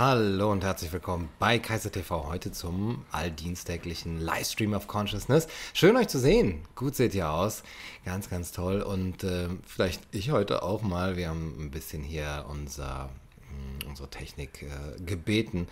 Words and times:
Hallo 0.00 0.50
und 0.50 0.64
herzlich 0.64 0.94
willkommen 0.94 1.28
bei 1.38 1.58
Kaiser 1.58 1.92
TV 1.92 2.26
heute 2.26 2.50
zum 2.52 3.04
alldienstäglichen 3.12 4.18
Livestream 4.18 4.72
of 4.72 4.86
Consciousness. 4.86 5.46
Schön 5.74 5.94
euch 5.94 6.08
zu 6.08 6.18
sehen. 6.18 6.62
Gut 6.74 6.96
seht 6.96 7.14
ihr 7.14 7.28
aus. 7.28 7.62
Ganz, 8.06 8.30
ganz 8.30 8.50
toll. 8.50 8.80
Und 8.80 9.24
äh, 9.24 9.50
vielleicht 9.66 10.00
ich 10.10 10.30
heute 10.30 10.62
auch 10.62 10.80
mal. 10.80 11.18
Wir 11.18 11.28
haben 11.28 11.54
ein 11.60 11.70
bisschen 11.70 12.02
hier 12.02 12.46
unser, 12.48 13.10
mh, 13.50 13.82
hm, 13.82 13.90
unsere 13.90 14.08
Technik 14.08 14.62
äh, 14.62 15.02
gebeten 15.02 15.68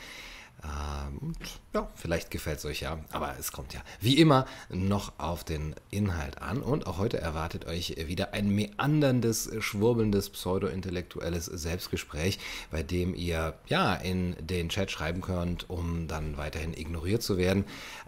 ähm, 0.65 1.35
ja, 1.73 1.89
vielleicht 1.95 2.31
gefällt 2.31 2.59
es 2.59 2.65
euch 2.65 2.81
ja, 2.81 2.99
aber 3.13 3.37
es 3.39 3.53
kommt 3.53 3.75
ja 3.75 3.81
wie 4.01 4.19
immer 4.19 4.47
noch 4.71 5.13
auf 5.19 5.45
den 5.45 5.75
Inhalt 5.91 6.43
an. 6.43 6.63
Und 6.63 6.87
auch 6.87 6.99
heute 6.99 7.21
erwartet 7.21 7.67
euch 7.67 7.95
wieder 7.97 8.35
ein 8.35 8.51
meanderndes, 8.51 9.51
schwurbelndes, 9.61 10.31
pseudo-intellektuelles 10.31 11.47
Selbstgespräch, 11.47 12.39
bei 12.71 12.83
dem 12.83 13.15
ihr 13.15 13.55
ja 13.67 13.95
in 13.95 14.37
den 14.41 14.69
Chat 14.69 14.91
schreiben 14.91 15.21
könnt, 15.21 15.71
um 15.71 16.09
dann 16.09 16.37
weiterhin 16.37 16.75
ignoriert 16.75 17.23
zu 17.23 17.39
werden. 17.39 17.65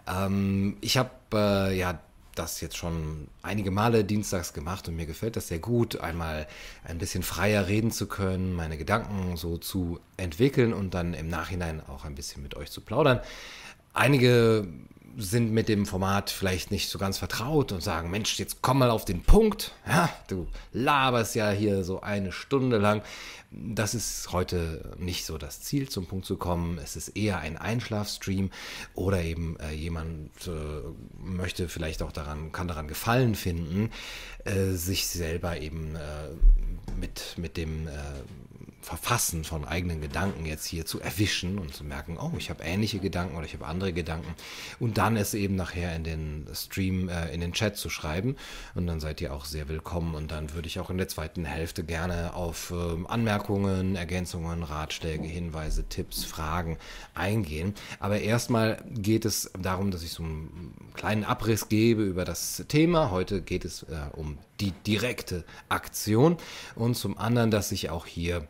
Ähm, 0.07 0.77
ich 0.81 0.97
habe 0.97 1.11
äh, 1.33 1.77
ja 1.77 1.99
das 2.41 2.59
jetzt 2.61 2.75
schon 2.75 3.27
einige 3.43 3.71
Male 3.71 4.03
dienstags 4.03 4.53
gemacht 4.53 4.87
und 4.87 4.95
mir 4.95 5.05
gefällt 5.05 5.35
das 5.35 5.47
sehr 5.47 5.59
gut, 5.59 5.99
einmal 6.01 6.47
ein 6.83 6.97
bisschen 6.97 7.23
freier 7.23 7.67
reden 7.67 7.91
zu 7.91 8.07
können, 8.07 8.53
meine 8.53 8.77
Gedanken 8.77 9.37
so 9.37 9.57
zu 9.57 9.99
entwickeln 10.17 10.73
und 10.73 10.93
dann 10.93 11.13
im 11.13 11.27
Nachhinein 11.27 11.81
auch 11.87 12.03
ein 12.03 12.15
bisschen 12.15 12.41
mit 12.41 12.55
euch 12.55 12.71
zu 12.71 12.81
plaudern. 12.81 13.19
Einige 13.93 14.67
sind 15.17 15.51
mit 15.51 15.69
dem 15.69 15.85
Format 15.85 16.29
vielleicht 16.29 16.71
nicht 16.71 16.89
so 16.89 16.99
ganz 16.99 17.17
vertraut 17.17 17.71
und 17.71 17.81
sagen, 17.81 18.09
Mensch, 18.09 18.39
jetzt 18.39 18.61
komm 18.61 18.79
mal 18.79 18.89
auf 18.89 19.05
den 19.05 19.23
Punkt. 19.23 19.73
Ja, 19.87 20.09
du 20.27 20.47
laberst 20.73 21.35
ja 21.35 21.51
hier 21.51 21.83
so 21.83 22.01
eine 22.01 22.31
Stunde 22.31 22.77
lang. 22.77 23.01
Das 23.51 23.93
ist 23.93 24.31
heute 24.31 24.95
nicht 24.97 25.25
so 25.25 25.37
das 25.37 25.61
Ziel, 25.61 25.89
zum 25.89 26.05
Punkt 26.05 26.25
zu 26.25 26.37
kommen. 26.37 26.77
Es 26.77 26.95
ist 26.95 27.09
eher 27.09 27.39
ein 27.39 27.57
Einschlafstream 27.57 28.49
oder 28.93 29.21
eben 29.21 29.57
äh, 29.59 29.71
jemand 29.71 30.31
äh, 30.47 30.51
möchte 31.21 31.67
vielleicht 31.67 32.01
auch 32.01 32.11
daran, 32.11 32.51
kann 32.51 32.67
daran 32.67 32.87
Gefallen 32.87 33.35
finden, 33.35 33.91
äh, 34.45 34.71
sich 34.71 35.07
selber 35.07 35.59
eben 35.59 35.95
äh, 35.95 36.29
mit, 36.97 37.35
mit 37.37 37.57
dem 37.57 37.87
äh, 37.87 37.91
Verfassen 38.81 39.43
von 39.43 39.63
eigenen 39.65 40.01
Gedanken 40.01 40.45
jetzt 40.45 40.65
hier 40.65 40.85
zu 40.85 40.99
erwischen 40.99 41.59
und 41.59 41.73
zu 41.73 41.83
merken, 41.83 42.17
oh, 42.17 42.31
ich 42.37 42.49
habe 42.49 42.63
ähnliche 42.63 42.99
Gedanken 42.99 43.35
oder 43.35 43.45
ich 43.45 43.53
habe 43.53 43.65
andere 43.65 43.93
Gedanken 43.93 44.33
und 44.79 44.97
dann 44.97 45.17
es 45.17 45.33
eben 45.33 45.55
nachher 45.55 45.95
in 45.95 46.03
den 46.03 46.47
Stream, 46.53 47.07
äh, 47.09 47.31
in 47.33 47.41
den 47.41 47.53
Chat 47.53 47.77
zu 47.77 47.89
schreiben 47.89 48.35
und 48.73 48.87
dann 48.87 48.99
seid 48.99 49.21
ihr 49.21 49.33
auch 49.33 49.45
sehr 49.45 49.69
willkommen 49.69 50.15
und 50.15 50.31
dann 50.31 50.53
würde 50.53 50.67
ich 50.67 50.79
auch 50.79 50.89
in 50.89 50.97
der 50.97 51.07
zweiten 51.07 51.45
Hälfte 51.45 51.83
gerne 51.83 52.33
auf 52.33 52.71
äh, 52.71 53.07
Anmerkungen, 53.07 53.95
Ergänzungen, 53.95 54.63
Ratschläge, 54.63 55.27
Hinweise, 55.27 55.87
Tipps, 55.87 56.23
Fragen 56.23 56.77
eingehen. 57.13 57.75
Aber 57.99 58.19
erstmal 58.19 58.83
geht 58.89 59.25
es 59.25 59.51
darum, 59.59 59.91
dass 59.91 60.03
ich 60.03 60.11
so 60.11 60.23
einen 60.23 60.73
kleinen 60.93 61.23
Abriss 61.23 61.69
gebe 61.69 62.03
über 62.03 62.25
das 62.25 62.63
Thema. 62.67 63.11
Heute 63.11 63.41
geht 63.41 63.65
es 63.65 63.83
äh, 63.83 63.97
um 64.13 64.37
die 64.59 64.71
direkte 64.71 65.43
Aktion 65.69 66.37
und 66.75 66.95
zum 66.95 67.17
anderen, 67.17 67.51
dass 67.51 67.71
ich 67.71 67.89
auch 67.89 68.05
hier 68.05 68.47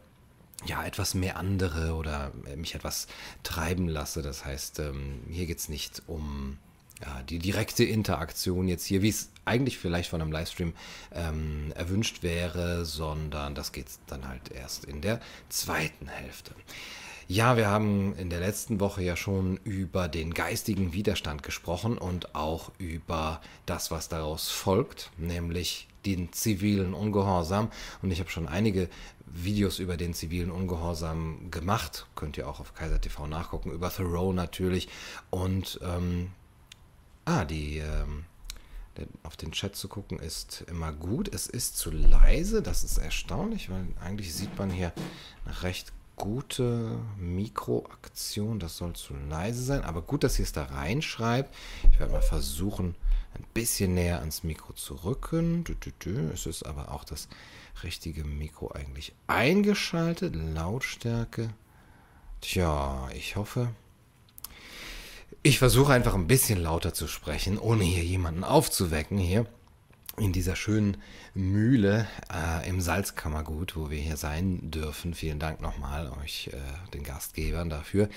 ja, 0.66 0.86
etwas 0.86 1.14
mehr 1.14 1.38
andere 1.38 1.94
oder 1.96 2.32
mich 2.56 2.76
etwas 2.76 3.08
treiben 3.44 3.88
lasse. 3.88 4.22
Das 4.22 4.46
heißt, 4.46 4.80
ähm, 4.80 5.22
hier 5.30 5.46
geht 5.46 5.60
es 5.60 5.70
nicht 5.70 6.04
um 6.08 6.58
ja, 7.02 7.24
die 7.24 7.40
direkte 7.40 7.84
Interaktion 7.84 8.68
jetzt 8.68 8.86
hier, 8.86 9.02
wie 9.02 9.10
es 9.10 9.30
eigentlich 9.46 9.78
vielleicht 9.80 10.10
von 10.10 10.22
einem 10.22 10.32
Livestream 10.32 10.74
ähm, 11.14 11.72
erwünscht 11.76 12.22
wäre, 12.22 12.86
sondern 12.86 13.56
das 13.56 13.72
geht 13.72 13.88
dann 14.08 14.28
halt 14.28 14.52
erst 14.52 14.86
in 14.86 15.02
der 15.02 15.20
zweiten 15.50 16.08
Hälfte. 16.08 16.54
Ja, 17.28 17.56
wir 17.56 17.70
haben 17.70 18.14
in 18.18 18.30
der 18.30 18.42
letzten 18.42 18.80
Woche 18.80 19.04
ja 19.04 19.16
schon 19.16 19.58
über 19.64 20.10
den 20.10 20.34
geistigen 20.34 20.92
Widerstand 20.92 21.44
gesprochen 21.44 21.98
und 21.98 22.36
auch 22.36 22.72
über 22.78 23.42
das, 23.66 23.90
was 23.90 24.10
daraus 24.10 24.50
folgt, 24.50 25.12
nämlich 25.18 25.88
den 26.06 26.34
zivilen 26.34 26.94
Ungehorsam. 26.94 27.72
Und 28.02 28.12
ich 28.12 28.20
habe 28.20 28.30
schon 28.30 28.48
einige 28.48 28.90
Videos 29.34 29.80
über 29.80 29.98
den 29.98 30.14
zivilen 30.14 30.52
Ungehorsam 30.52 31.52
gemacht. 31.52 32.08
Könnt 32.16 32.38
ihr 32.38 32.48
auch 32.48 32.60
auf 32.60 32.74
Kaiser 32.74 33.00
TV 33.00 33.28
nachgucken. 33.28 33.72
Über 33.72 33.90
Thoreau 33.92 34.34
natürlich. 34.34 34.90
Und 35.30 35.80
ähm, 35.84 36.32
ah, 37.26 37.46
die 37.46 37.78
ähm, 37.78 38.26
auf 39.24 39.38
den 39.38 39.52
Chat 39.52 39.76
zu 39.76 39.88
gucken 39.88 40.20
ist 40.20 40.66
immer 40.68 40.92
gut. 40.92 41.34
Es 41.34 41.48
ist 41.48 41.78
zu 41.78 41.92
leise, 41.92 42.62
das 42.62 42.84
ist 42.84 42.98
erstaunlich, 42.98 43.70
weil 43.70 43.88
eigentlich 44.04 44.34
sieht 44.34 44.58
man 44.58 44.70
hier 44.70 44.92
eine 45.46 45.64
recht 45.64 45.94
gute 46.16 47.00
Mikroaktion. 47.18 48.60
Das 48.60 48.78
soll 48.78 48.94
zu 48.94 49.14
leise 49.30 49.64
sein, 49.64 49.84
aber 49.84 50.02
gut, 50.02 50.24
dass 50.24 50.38
ihr 50.40 50.44
es 50.44 50.52
da 50.52 50.64
reinschreibt. 50.64 51.54
Ich 51.92 52.00
werde 52.00 52.14
mal 52.14 52.22
versuchen, 52.22 52.96
ein 53.34 53.46
bisschen 53.54 53.94
näher 53.94 54.20
ans 54.20 54.44
Mikro 54.44 54.74
zu 54.74 54.96
rücken. 54.96 55.64
Es 56.34 56.46
ist 56.46 56.64
aber 56.64 56.92
auch 56.92 57.06
das 57.06 57.28
richtige 57.84 58.24
Mikro 58.24 58.72
eigentlich 58.72 59.14
eingeschaltet. 59.28 60.36
Lautstärke. 60.36 61.50
Tja, 62.42 63.10
ich 63.16 63.36
hoffe. 63.36 63.70
Ich 65.44 65.60
versuche 65.60 65.94
einfach 65.94 66.14
ein 66.14 66.28
bisschen 66.28 66.62
lauter 66.62 66.94
zu 66.94 67.08
sprechen, 67.08 67.58
ohne 67.58 67.84
hier 67.84 68.04
jemanden 68.04 68.44
aufzuwecken 68.44 69.18
hier 69.18 69.46
in 70.18 70.34
dieser 70.34 70.56
schönen 70.56 70.98
Mühle 71.34 72.08
äh, 72.34 72.68
im 72.68 72.82
Salzkammergut, 72.82 73.76
wo 73.76 73.90
wir 73.90 73.98
hier 73.98 74.18
sein 74.18 74.72
dürfen. 74.72 75.14
Vielen 75.14 75.40
Dank 75.40 75.62
nochmal 75.62 76.12
euch, 76.22 76.50
äh, 76.52 76.92
den 76.94 77.04
Gastgebern 77.04 77.70
dafür. 77.70 78.10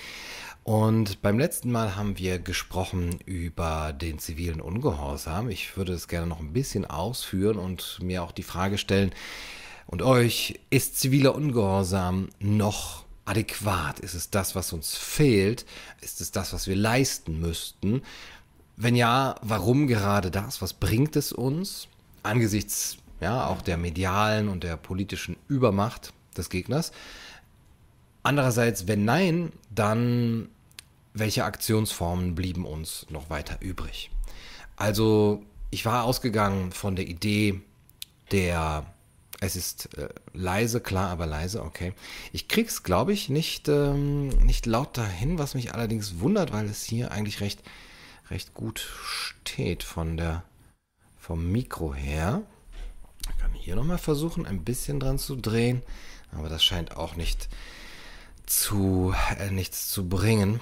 Und 0.63 1.21
beim 1.21 1.39
letzten 1.39 1.71
Mal 1.71 1.95
haben 1.95 2.17
wir 2.17 2.39
gesprochen 2.39 3.19
über 3.25 3.93
den 3.93 4.19
zivilen 4.19 4.61
Ungehorsam. 4.61 5.49
Ich 5.49 5.77
würde 5.77 5.93
es 5.93 6.07
gerne 6.07 6.27
noch 6.27 6.39
ein 6.39 6.53
bisschen 6.53 6.85
ausführen 6.85 7.57
und 7.57 7.99
mir 8.01 8.23
auch 8.23 8.31
die 8.31 8.43
Frage 8.43 8.77
stellen, 8.77 9.11
und 9.87 10.01
euch, 10.01 10.59
ist 10.71 10.99
ziviler 10.99 11.35
Ungehorsam 11.35 12.29
noch 12.39 13.05
adäquat? 13.25 13.99
Ist 13.99 14.13
es 14.13 14.29
das, 14.29 14.55
was 14.55 14.73
uns 14.73 14.95
fehlt? 14.95 15.65
Ist 16.01 16.21
es 16.21 16.31
das, 16.31 16.53
was 16.53 16.67
wir 16.67 16.75
leisten 16.75 17.39
müssten? 17.39 18.01
Wenn 18.77 18.95
ja, 18.95 19.35
warum 19.41 19.87
gerade 19.87 20.31
das? 20.31 20.61
Was 20.61 20.73
bringt 20.73 21.15
es 21.15 21.31
uns 21.31 21.87
angesichts 22.23 22.97
ja 23.21 23.47
auch 23.47 23.61
der 23.61 23.77
medialen 23.77 24.49
und 24.49 24.63
der 24.63 24.77
politischen 24.77 25.37
Übermacht 25.47 26.13
des 26.37 26.49
Gegners? 26.49 26.91
Andererseits, 28.23 28.87
wenn 28.87 29.05
nein, 29.05 29.51
dann 29.69 30.49
welche 31.13 31.45
Aktionsformen 31.45 32.35
blieben 32.35 32.65
uns 32.65 33.05
noch 33.09 33.29
weiter 33.29 33.57
übrig? 33.61 34.11
Also, 34.75 35.43
ich 35.71 35.85
war 35.85 36.03
ausgegangen 36.03 36.71
von 36.71 36.95
der 36.95 37.07
Idee 37.07 37.61
der 38.31 38.85
es 39.41 39.55
ist 39.55 39.97
äh, 39.97 40.09
leise, 40.33 40.79
klar, 40.79 41.09
aber 41.09 41.25
leise, 41.25 41.61
okay. 41.61 41.93
Ich 42.31 42.47
krieg's, 42.47 42.83
glaube 42.83 43.11
ich, 43.13 43.29
nicht, 43.29 43.67
ähm, 43.67 44.29
nicht 44.29 44.65
laut 44.65 44.97
dahin, 44.97 45.37
was 45.37 45.55
mich 45.55 45.73
allerdings 45.73 46.19
wundert, 46.19 46.53
weil 46.53 46.65
es 46.65 46.83
hier 46.83 47.11
eigentlich 47.11 47.41
recht 47.41 47.61
recht 48.29 48.53
gut 48.53 48.79
steht 48.79 49.83
von 49.83 50.17
der, 50.17 50.43
vom 51.17 51.51
Mikro 51.51 51.93
her. 51.93 52.41
Ich 53.29 53.37
kann 53.37 53.53
hier 53.53 53.75
nochmal 53.75 53.97
versuchen, 53.97 54.45
ein 54.45 54.63
bisschen 54.63 54.99
dran 54.99 55.17
zu 55.17 55.35
drehen, 55.35 55.81
aber 56.31 56.49
das 56.49 56.63
scheint 56.63 56.97
auch 56.97 57.15
nicht 57.15 57.49
zu, 58.45 59.13
äh, 59.39 59.51
nichts 59.51 59.89
zu 59.89 60.07
bringen. 60.07 60.59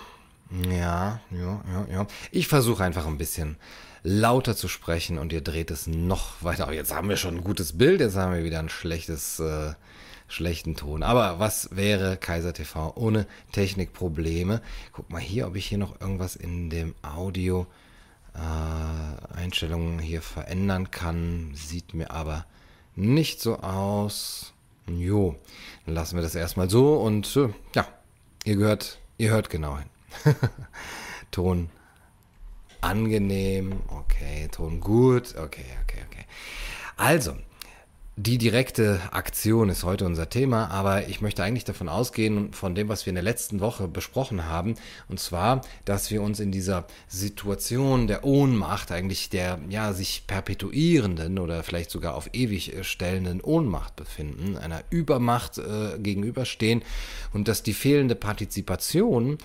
Ja, 0.69 1.19
ja, 1.31 1.63
ja, 1.71 1.87
ja. 1.91 2.07
Ich 2.31 2.47
versuche 2.47 2.83
einfach 2.83 3.07
ein 3.07 3.17
bisschen 3.17 3.57
lauter 4.03 4.55
zu 4.55 4.67
sprechen 4.67 5.17
und 5.17 5.33
ihr 5.33 5.41
dreht 5.41 5.71
es 5.71 5.87
noch 5.87 6.43
weiter. 6.43 6.63
Aber 6.63 6.73
jetzt 6.73 6.93
haben 6.93 7.09
wir 7.09 7.17
schon 7.17 7.37
ein 7.37 7.43
gutes 7.43 7.77
Bild, 7.77 8.01
jetzt 8.01 8.15
haben 8.15 8.33
wir 8.33 8.43
wieder 8.43 8.59
ein 8.59 8.69
schlechtes 8.69 9.39
äh, 9.39 9.73
schlechten 10.33 10.75
Ton. 10.75 11.03
Aber 11.03 11.39
was 11.39 11.75
wäre 11.75 12.17
Kaiser 12.17 12.53
TV 12.53 12.93
ohne 12.95 13.27
Technikprobleme? 13.51 14.61
Guck 14.91 15.09
mal 15.09 15.21
hier, 15.21 15.47
ob 15.47 15.55
ich 15.55 15.65
hier 15.65 15.77
noch 15.77 16.01
irgendwas 16.01 16.35
in 16.35 16.69
dem 16.69 16.95
Audio 17.01 17.67
äh, 18.33 19.35
Einstellungen 19.37 19.99
hier 19.99 20.21
verändern 20.21 20.91
kann. 20.91 21.51
Sieht 21.53 21.93
mir 21.93 22.11
aber 22.11 22.45
nicht 22.95 23.41
so 23.41 23.59
aus. 23.59 24.53
Jo, 24.87 25.35
dann 25.85 25.95
lassen 25.95 26.15
wir 26.15 26.23
das 26.23 26.35
erstmal 26.35 26.69
so 26.69 26.95
und 26.95 27.35
äh, 27.37 27.49
ja, 27.73 27.87
ihr 28.43 28.57
gehört, 28.57 28.99
ihr 29.17 29.31
hört 29.31 29.49
genau 29.49 29.77
hin. 29.77 29.87
Ton 31.31 31.69
angenehm, 32.81 33.81
okay, 33.87 34.49
Ton 34.51 34.81
gut, 34.81 35.35
okay, 35.37 35.65
okay, 35.83 36.03
okay. 36.09 36.25
Also, 36.97 37.35
Die 38.15 38.37
direkte 38.37 39.01
Aktion 39.09 39.69
ist 39.69 39.83
heute 39.83 40.05
unser 40.05 40.29
Thema, 40.29 40.69
aber 40.69 41.07
ich 41.07 41.21
möchte 41.21 41.43
eigentlich 41.43 41.63
davon 41.63 41.89
ausgehen, 41.89 42.53
von 42.53 42.75
dem, 42.75 42.87
was 42.87 43.07
wir 43.07 43.09
in 43.09 43.15
der 43.15 43.23
letzten 43.23 43.59
Woche 43.59 43.87
besprochen 43.87 44.45
haben, 44.45 44.75
und 45.09 45.19
zwar, 45.19 45.61
dass 45.85 46.11
wir 46.11 46.21
uns 46.21 46.39
in 46.39 46.51
dieser 46.51 46.85
Situation 47.07 48.05
der 48.05 48.23
Ohnmacht, 48.23 48.91
eigentlich 48.91 49.31
der 49.31 49.57
ja 49.67 49.93
sich 49.93 50.25
perpetuierenden 50.27 51.39
oder 51.39 51.63
vielleicht 51.63 51.89
sogar 51.89 52.13
auf 52.13 52.29
ewig 52.33 52.75
stellenden 52.83 53.41
Ohnmacht 53.41 53.95
befinden, 53.95 54.59
einer 54.59 54.83
Übermacht 54.91 55.57
äh, 55.57 55.97
gegenüberstehen 55.97 56.83
und 57.33 57.47
dass 57.47 57.63
die 57.63 57.73
fehlende 57.73 58.13
Partizipation 58.13 59.39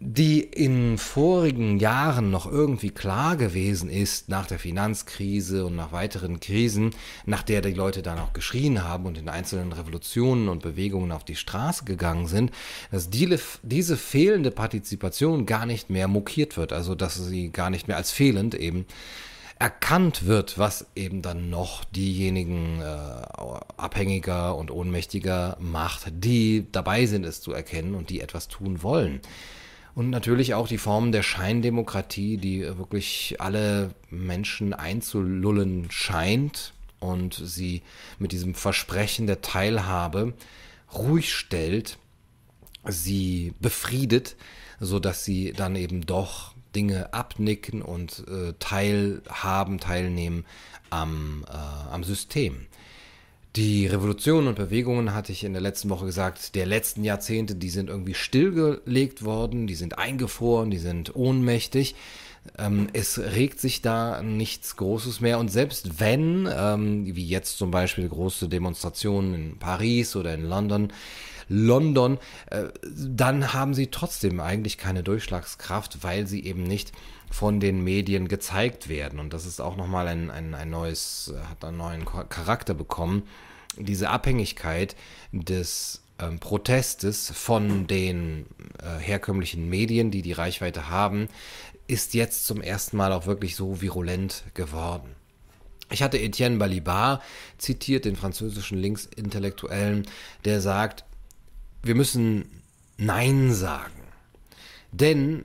die 0.00 0.40
in 0.40 0.96
vorigen 0.96 1.78
Jahren 1.78 2.30
noch 2.30 2.46
irgendwie 2.46 2.90
klar 2.90 3.36
gewesen 3.36 3.90
ist, 3.90 4.28
nach 4.28 4.46
der 4.46 4.58
Finanzkrise 4.58 5.66
und 5.66 5.74
nach 5.74 5.90
weiteren 5.90 6.38
Krisen, 6.38 6.90
nach 7.26 7.42
der 7.42 7.62
die 7.62 7.72
Leute 7.72 8.02
dann 8.02 8.18
auch 8.18 8.32
geschrien 8.32 8.84
haben 8.84 9.06
und 9.06 9.18
in 9.18 9.28
einzelnen 9.28 9.72
Revolutionen 9.72 10.48
und 10.48 10.62
Bewegungen 10.62 11.10
auf 11.10 11.24
die 11.24 11.36
Straße 11.36 11.84
gegangen 11.84 12.28
sind, 12.28 12.52
dass 12.92 13.10
die, 13.10 13.36
diese 13.62 13.96
fehlende 13.96 14.52
Partizipation 14.52 15.46
gar 15.46 15.66
nicht 15.66 15.90
mehr 15.90 16.06
mokiert 16.06 16.56
wird, 16.56 16.72
also 16.72 16.94
dass 16.94 17.16
sie 17.16 17.50
gar 17.50 17.70
nicht 17.70 17.88
mehr 17.88 17.96
als 17.96 18.12
fehlend 18.12 18.54
eben 18.54 18.86
erkannt 19.58 20.26
wird, 20.26 20.58
was 20.58 20.86
eben 20.94 21.22
dann 21.22 21.50
noch 21.50 21.84
diejenigen 21.84 22.80
äh, 22.80 22.84
abhängiger 23.76 24.54
und 24.54 24.70
ohnmächtiger 24.70 25.56
macht, 25.58 26.12
die 26.12 26.66
dabei 26.70 27.06
sind, 27.06 27.24
es 27.24 27.40
zu 27.40 27.52
erkennen 27.52 27.96
und 27.96 28.10
die 28.10 28.20
etwas 28.20 28.46
tun 28.46 28.84
wollen. 28.84 29.20
Und 29.98 30.10
natürlich 30.10 30.54
auch 30.54 30.68
die 30.68 30.78
Form 30.78 31.10
der 31.10 31.24
Scheindemokratie, 31.24 32.36
die 32.36 32.62
wirklich 32.78 33.34
alle 33.40 33.90
Menschen 34.10 34.72
einzulullen 34.72 35.90
scheint 35.90 36.72
und 37.00 37.34
sie 37.34 37.82
mit 38.20 38.30
diesem 38.30 38.54
Versprechen 38.54 39.26
der 39.26 39.40
Teilhabe 39.42 40.34
ruhig 40.94 41.34
stellt, 41.34 41.98
sie 42.84 43.54
befriedet, 43.58 44.36
so 44.78 45.00
dass 45.00 45.24
sie 45.24 45.52
dann 45.52 45.74
eben 45.74 46.06
doch 46.06 46.54
Dinge 46.76 47.12
abnicken 47.12 47.82
und 47.82 48.24
äh, 48.28 48.52
teilhaben, 48.60 49.80
teilnehmen 49.80 50.44
am, 50.90 51.44
äh, 51.48 51.90
am 51.90 52.04
System. 52.04 52.67
Die 53.58 53.88
Revolutionen 53.88 54.46
und 54.46 54.54
Bewegungen, 54.54 55.14
hatte 55.14 55.32
ich 55.32 55.42
in 55.42 55.52
der 55.52 55.60
letzten 55.60 55.90
Woche 55.90 56.06
gesagt, 56.06 56.54
der 56.54 56.64
letzten 56.64 57.02
Jahrzehnte, 57.02 57.56
die 57.56 57.70
sind 57.70 57.90
irgendwie 57.90 58.14
stillgelegt 58.14 59.24
worden, 59.24 59.66
die 59.66 59.74
sind 59.74 59.98
eingefroren, 59.98 60.70
die 60.70 60.78
sind 60.78 61.16
ohnmächtig. 61.16 61.96
Ähm, 62.56 62.86
es 62.92 63.18
regt 63.18 63.58
sich 63.58 63.82
da 63.82 64.22
nichts 64.22 64.76
Großes 64.76 65.20
mehr. 65.20 65.40
Und 65.40 65.50
selbst 65.50 65.98
wenn, 65.98 66.48
ähm, 66.48 67.16
wie 67.16 67.26
jetzt 67.26 67.58
zum 67.58 67.72
Beispiel 67.72 68.08
große 68.08 68.48
Demonstrationen 68.48 69.34
in 69.34 69.58
Paris 69.58 70.14
oder 70.14 70.34
in 70.34 70.44
London, 70.44 70.92
London, 71.48 72.18
äh, 72.52 72.66
dann 72.84 73.54
haben 73.54 73.74
sie 73.74 73.88
trotzdem 73.88 74.38
eigentlich 74.38 74.78
keine 74.78 75.02
Durchschlagskraft, 75.02 76.04
weil 76.04 76.28
sie 76.28 76.44
eben 76.44 76.62
nicht 76.62 76.92
von 77.28 77.58
den 77.58 77.82
Medien 77.82 78.28
gezeigt 78.28 78.88
werden. 78.88 79.18
Und 79.18 79.32
das 79.32 79.46
ist 79.46 79.60
auch 79.60 79.76
nochmal 79.76 80.06
ein, 80.06 80.30
ein, 80.30 80.54
ein 80.54 80.70
neues, 80.70 81.34
hat 81.50 81.64
einen 81.64 81.78
neuen 81.78 82.04
Charakter 82.04 82.72
bekommen 82.72 83.24
diese 83.78 84.10
Abhängigkeit 84.10 84.96
des 85.32 86.02
ähm, 86.18 86.38
Protestes 86.38 87.30
von 87.30 87.86
den 87.86 88.46
äh, 88.82 88.98
herkömmlichen 89.00 89.68
Medien, 89.68 90.10
die 90.10 90.22
die 90.22 90.32
Reichweite 90.32 90.88
haben, 90.88 91.28
ist 91.86 92.14
jetzt 92.14 92.46
zum 92.46 92.60
ersten 92.60 92.96
Mal 92.96 93.12
auch 93.12 93.26
wirklich 93.26 93.56
so 93.56 93.80
virulent 93.80 94.44
geworden. 94.54 95.14
Ich 95.90 96.02
hatte 96.02 96.20
Etienne 96.20 96.58
Balibar 96.58 97.22
zitiert, 97.56 98.04
den 98.04 98.16
französischen 98.16 98.78
Linksintellektuellen, 98.78 100.06
der 100.44 100.60
sagt, 100.60 101.04
wir 101.82 101.94
müssen 101.94 102.62
Nein 102.98 103.54
sagen. 103.54 104.02
Denn 104.92 105.44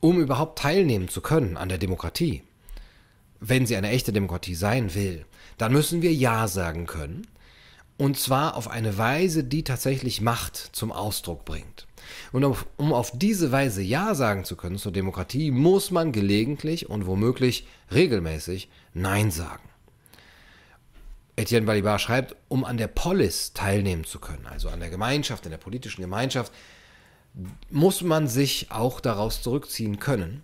um 0.00 0.20
überhaupt 0.20 0.58
teilnehmen 0.58 1.08
zu 1.08 1.20
können 1.20 1.56
an 1.56 1.68
der 1.68 1.78
Demokratie, 1.78 2.42
wenn 3.40 3.66
sie 3.66 3.76
eine 3.76 3.90
echte 3.90 4.12
Demokratie 4.12 4.54
sein 4.54 4.94
will, 4.94 5.26
dann 5.58 5.72
müssen 5.72 6.02
wir 6.02 6.12
Ja 6.14 6.48
sagen 6.48 6.86
können 6.86 7.26
und 7.98 8.16
zwar 8.16 8.56
auf 8.56 8.68
eine 8.68 8.96
Weise, 8.96 9.44
die 9.44 9.64
tatsächlich 9.64 10.20
Macht 10.20 10.56
zum 10.56 10.92
Ausdruck 10.92 11.44
bringt. 11.44 11.86
Und 12.32 12.44
auf, 12.44 12.66
um 12.76 12.92
auf 12.92 13.10
diese 13.12 13.52
Weise 13.52 13.82
Ja 13.82 14.14
sagen 14.14 14.44
zu 14.44 14.56
können 14.56 14.78
zur 14.78 14.92
Demokratie, 14.92 15.50
muss 15.50 15.90
man 15.90 16.12
gelegentlich 16.12 16.88
und 16.88 17.06
womöglich 17.06 17.66
regelmäßig 17.92 18.70
Nein 18.94 19.30
sagen. 19.30 19.68
Etienne 21.36 21.66
Balibar 21.66 21.98
schreibt, 21.98 22.36
um 22.48 22.64
an 22.64 22.78
der 22.78 22.88
Polis 22.88 23.52
teilnehmen 23.52 24.04
zu 24.04 24.18
können, 24.18 24.46
also 24.46 24.68
an 24.68 24.80
der 24.80 24.90
Gemeinschaft, 24.90 25.44
in 25.44 25.50
der 25.50 25.58
politischen 25.58 26.00
Gemeinschaft, 26.00 26.52
muss 27.70 28.02
man 28.02 28.26
sich 28.26 28.70
auch 28.70 29.00
daraus 29.00 29.42
zurückziehen 29.42 29.98
können 29.98 30.42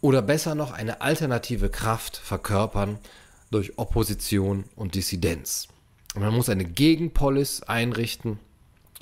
oder 0.00 0.22
besser 0.22 0.54
noch 0.54 0.72
eine 0.72 1.00
alternative 1.00 1.70
Kraft 1.70 2.16
verkörpern 2.16 2.98
durch 3.50 3.78
Opposition 3.78 4.64
und 4.76 4.94
Dissidenz. 4.94 5.68
Man 6.14 6.32
muss 6.32 6.48
eine 6.48 6.64
Gegenpolis 6.64 7.62
einrichten. 7.62 8.38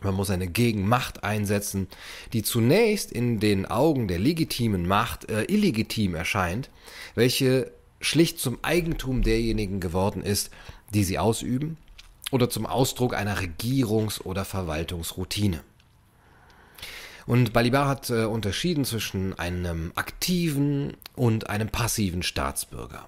Man 0.03 0.15
muss 0.15 0.31
eine 0.31 0.49
Gegenmacht 0.49 1.23
einsetzen, 1.23 1.87
die 2.33 2.43
zunächst 2.43 3.13
in 3.13 3.39
den 3.39 3.67
Augen 3.67 4.09
der 4.09 4.19
legitimen 4.19 4.89
Macht 4.89 5.31
äh, 5.31 5.45
illegitim 5.45 6.15
erscheint, 6.15 6.71
welche 7.15 7.71
schlicht 8.01 8.41
zum 8.41 8.59
Eigentum 8.63 9.23
derjenigen 9.23 9.79
geworden 9.79 10.23
ist, 10.23 10.51
die 10.93 11.05
sie 11.05 11.19
ausüben, 11.19 11.77
oder 12.33 12.51
zum 12.51 12.67
Ausdruck 12.67 13.15
einer 13.15 13.39
Regierungs- 13.39 14.23
oder 14.23 14.45
Verwaltungsroutine. 14.45 15.63
Und 17.27 17.53
Balibar 17.53 17.87
hat 17.87 18.11
äh, 18.11 18.25
unterschieden 18.25 18.85
zwischen 18.85 19.39
einem 19.39 19.93
aktiven 19.95 20.97
und 21.15 21.49
einem 21.49 21.69
passiven 21.69 22.25
Staatsbürger. 22.25 23.07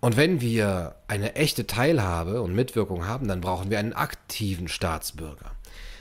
Und 0.00 0.16
wenn 0.16 0.40
wir 0.40 0.94
eine 1.08 1.34
echte 1.34 1.66
Teilhabe 1.66 2.40
und 2.40 2.54
Mitwirkung 2.54 3.06
haben, 3.06 3.26
dann 3.26 3.40
brauchen 3.40 3.70
wir 3.70 3.78
einen 3.78 3.92
aktiven 3.92 4.68
Staatsbürger. 4.68 5.52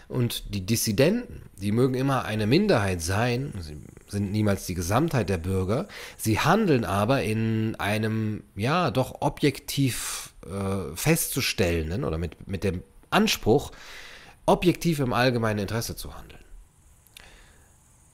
Und 0.07 0.53
die 0.53 0.65
Dissidenten, 0.65 1.41
die 1.57 1.71
mögen 1.71 1.95
immer 1.95 2.23
eine 2.23 2.47
Minderheit 2.47 3.01
sein, 3.01 3.53
sie 3.59 3.77
sind 4.07 4.31
niemals 4.31 4.65
die 4.65 4.75
Gesamtheit 4.75 5.27
der 5.27 5.37
Bürger, 5.37 5.87
sie 6.15 6.39
handeln 6.39 6.85
aber 6.85 7.23
in 7.23 7.75
einem, 7.75 8.43
ja, 8.55 8.89
doch 8.91 9.21
objektiv 9.21 10.33
äh, 10.45 10.95
festzustellenden 10.95 12.05
oder 12.05 12.17
mit, 12.17 12.47
mit 12.47 12.63
dem 12.63 12.83
Anspruch, 13.09 13.71
objektiv 14.45 14.99
im 14.99 15.11
allgemeinen 15.11 15.59
Interesse 15.59 15.97
zu 15.97 16.15
handeln. 16.15 16.43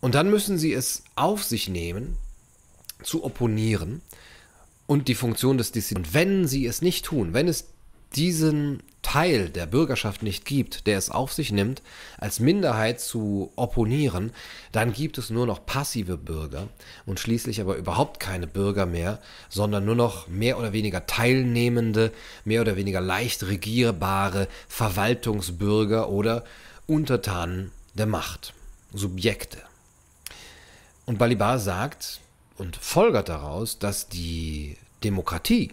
Und 0.02 0.16
dann 0.16 0.30
müssen 0.30 0.58
sie 0.58 0.74
es 0.74 1.04
auf 1.16 1.44
sich 1.44 1.70
nehmen, 1.70 2.18
zu 3.04 3.24
opponieren 3.24 4.02
und 4.94 5.08
die 5.08 5.16
Funktion 5.16 5.58
des 5.58 5.72
Dissidenten. 5.72 6.10
Und 6.10 6.14
wenn 6.14 6.48
sie 6.48 6.68
es 6.68 6.84
nicht 6.84 7.06
tun, 7.06 7.34
wenn 7.34 7.48
es 7.48 7.70
diesen 8.16 8.84
Teil 9.02 9.50
der 9.50 9.66
Bürgerschaft 9.66 10.22
nicht 10.22 10.46
gibt, 10.46 10.86
der 10.86 11.00
es 11.00 11.10
auf 11.10 11.34
sich 11.34 11.52
nimmt, 11.52 11.82
als 12.20 12.40
Minderheit 12.40 13.02
zu 13.02 13.52
opponieren, 13.56 14.32
dann 14.72 14.94
gibt 14.94 15.18
es 15.18 15.32
nur 15.32 15.48
noch 15.48 15.66
passive 15.66 16.16
Bürger 16.16 16.68
und 17.08 17.20
schließlich 17.20 17.60
aber 17.60 17.76
überhaupt 17.76 18.20
keine 18.20 18.46
Bürger 18.46 18.86
mehr, 18.86 19.20
sondern 19.50 19.84
nur 19.84 19.96
noch 19.96 20.28
mehr 20.28 20.60
oder 20.60 20.74
weniger 20.74 21.08
teilnehmende, 21.08 22.12
mehr 22.46 22.62
oder 22.62 22.76
weniger 22.76 23.02
leicht 23.02 23.48
regierbare 23.48 24.48
Verwaltungsbürger 24.68 26.10
oder 26.10 26.44
Untertanen 26.86 27.72
der 27.96 28.06
Macht, 28.06 28.54
Subjekte. 28.94 29.58
Und 31.08 31.18
Balibar 31.18 31.58
sagt, 31.58 32.20
und 32.58 32.76
folgert 32.76 33.30
daraus, 33.30 33.80
dass 33.80 34.08
die 34.08 34.78
Demokratie 35.04 35.72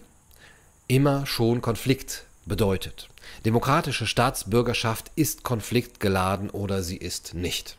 immer 0.88 1.24
schon 1.26 1.62
Konflikt 1.62 2.24
bedeutet. 2.46 3.08
Demokratische 3.44 4.06
Staatsbürgerschaft 4.06 5.10
ist 5.14 5.44
konfliktgeladen 5.44 6.50
oder 6.50 6.82
sie 6.82 6.96
ist 6.96 7.34
nicht. 7.34 7.76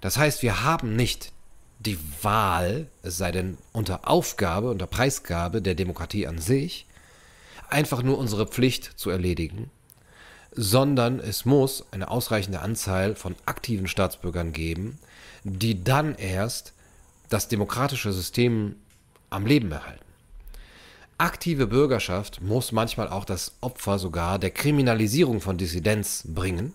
Das 0.00 0.16
heißt, 0.16 0.42
wir 0.42 0.64
haben 0.64 0.96
nicht 0.96 1.32
die 1.78 1.98
Wahl, 2.22 2.86
es 3.02 3.18
sei 3.18 3.32
denn 3.32 3.58
unter 3.72 4.08
Aufgabe, 4.08 4.70
unter 4.70 4.86
Preisgabe 4.86 5.60
der 5.60 5.74
Demokratie 5.74 6.26
an 6.26 6.38
sich, 6.38 6.86
einfach 7.68 8.02
nur 8.02 8.18
unsere 8.18 8.46
Pflicht 8.46 8.84
zu 8.96 9.10
erledigen, 9.10 9.70
sondern 10.52 11.18
es 11.18 11.44
muss 11.44 11.84
eine 11.90 12.10
ausreichende 12.10 12.60
Anzahl 12.60 13.14
von 13.16 13.34
aktiven 13.46 13.88
Staatsbürgern 13.88 14.52
geben, 14.52 14.98
die 15.44 15.82
dann 15.82 16.14
erst 16.14 16.72
das 17.28 17.48
demokratische 17.48 18.12
System 18.12 18.76
am 19.30 19.46
Leben 19.46 19.72
erhalten. 19.72 20.04
Aktive 21.18 21.66
Bürgerschaft 21.66 22.40
muss 22.40 22.72
manchmal 22.72 23.08
auch 23.08 23.24
das 23.24 23.52
Opfer 23.60 23.98
sogar 23.98 24.38
der 24.38 24.50
Kriminalisierung 24.50 25.40
von 25.40 25.58
Dissidenz 25.58 26.24
bringen 26.26 26.72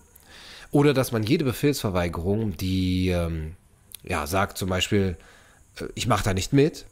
oder 0.72 0.94
dass 0.94 1.12
man 1.12 1.24
jede 1.24 1.44
Befehlsverweigerung, 1.44 2.58
die 2.58 3.10
ähm, 3.10 3.56
ja 4.04 4.28
sagt 4.28 4.58
zum 4.58 4.70
Beispiel, 4.70 5.18
äh, 5.80 5.86
ich 5.96 6.08
mache 6.08 6.24
da 6.24 6.34
nicht 6.34 6.54
mit, 6.54 6.86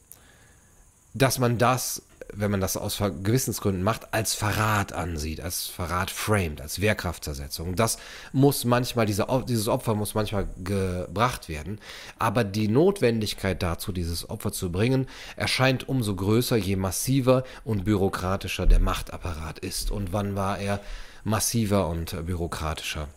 dass 1.14 1.40
man 1.40 1.58
das 1.58 2.02
wenn 2.38 2.51
man 2.51 2.62
das 2.62 2.77
aus 2.77 2.98
Gewissensgründen 2.98 3.84
macht, 3.84 4.13
als 4.13 4.34
Verrat 4.34 4.94
ansieht, 4.94 5.42
als 5.42 5.68
Verrat 5.68 6.12
framed, 6.12 6.62
als 6.62 6.82
Wehrkraftzersetzung. 6.82 7.75
Das 7.75 7.98
muss 8.34 8.65
manchmal, 8.65 9.06
diese, 9.06 9.27
dieses 9.48 9.68
Opfer 9.68 9.96
muss 9.96 10.15
manchmal 10.15 10.48
gebracht 10.63 11.50
werden. 11.50 11.80
Aber 12.20 12.44
die 12.44 12.68
Notwendigkeit 12.68 13.62
dazu, 13.62 13.92
dieses 13.92 14.30
Opfer 14.30 14.51
zu 14.51 14.72
bringen, 14.72 15.08
erscheint 15.36 15.88
umso 15.89 16.15
größer, 16.15 16.58
je 16.58 16.75
massiver 16.75 17.44
und 17.63 17.86
bürokratischer 17.86 18.65
der 18.65 18.80
Machtapparat 18.80 19.60
ist. 19.60 19.92
Und 19.92 20.13
wann 20.13 20.36
war 20.36 20.60
er 20.60 20.82
massiver 21.24 21.88
und 21.88 22.25
bürokratischer 22.25 23.08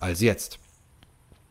als 0.00 0.20
jetzt? 0.20 0.58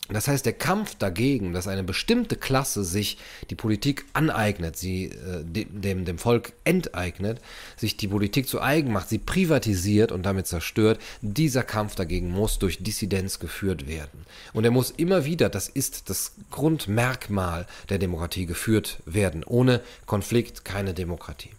Das 0.10 0.28
heißt, 0.28 0.46
der 0.46 0.54
Kampf 0.54 0.96
dagegen, 0.96 1.52
dass 1.52 1.68
eine 1.68 1.84
bestimmte 1.84 2.38
Klasse 2.38 2.84
sich 2.84 3.18
die 3.50 3.56
Politik 3.56 4.06
aneignet, 4.14 4.78
sie 4.78 5.06
äh, 5.06 5.44
dem, 5.44 6.06
dem 6.06 6.18
Volk 6.18 6.54
enteignet, 6.64 7.42
sich 7.76 7.98
die 7.98 8.08
Politik 8.08 8.48
zu 8.48 8.62
eigen 8.62 8.94
macht, 8.94 9.10
sie 9.10 9.18
privatisiert 9.18 10.12
und 10.12 10.24
damit 10.24 10.48
zerstört, 10.48 11.00
dieser 11.22 11.64
Kampf 11.64 11.96
dagegen 11.96 12.30
muss 12.30 12.58
durch 12.60 12.82
Dissidenz 12.82 13.40
geführt 13.40 13.88
werden. 13.88 14.26
Und 14.54 14.64
er 14.64 14.72
muss 14.72 14.92
immer 14.92 15.26
wieder, 15.26 15.50
das 15.50 15.68
ist 15.68 16.10
das 16.10 16.34
Grundmerkmal 16.52 17.68
der 17.90 18.00
Demokratie, 18.00 18.46
geführt 18.46 19.00
werden. 19.06 19.44
Ohne 19.44 19.82
Konflikt 20.06 20.64
keine 20.64 20.94
Demokratie. 20.94 21.52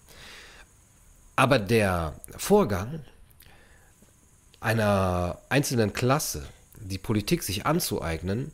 Aber 1.37 1.59
der 1.59 2.14
Vorgang 2.37 3.00
einer 4.61 5.38
einzelnen 5.49 5.93
Klasse, 5.93 6.45
die 6.88 6.99
Politik 6.99 7.42
sich 7.42 7.66
anzueignen, 7.66 8.52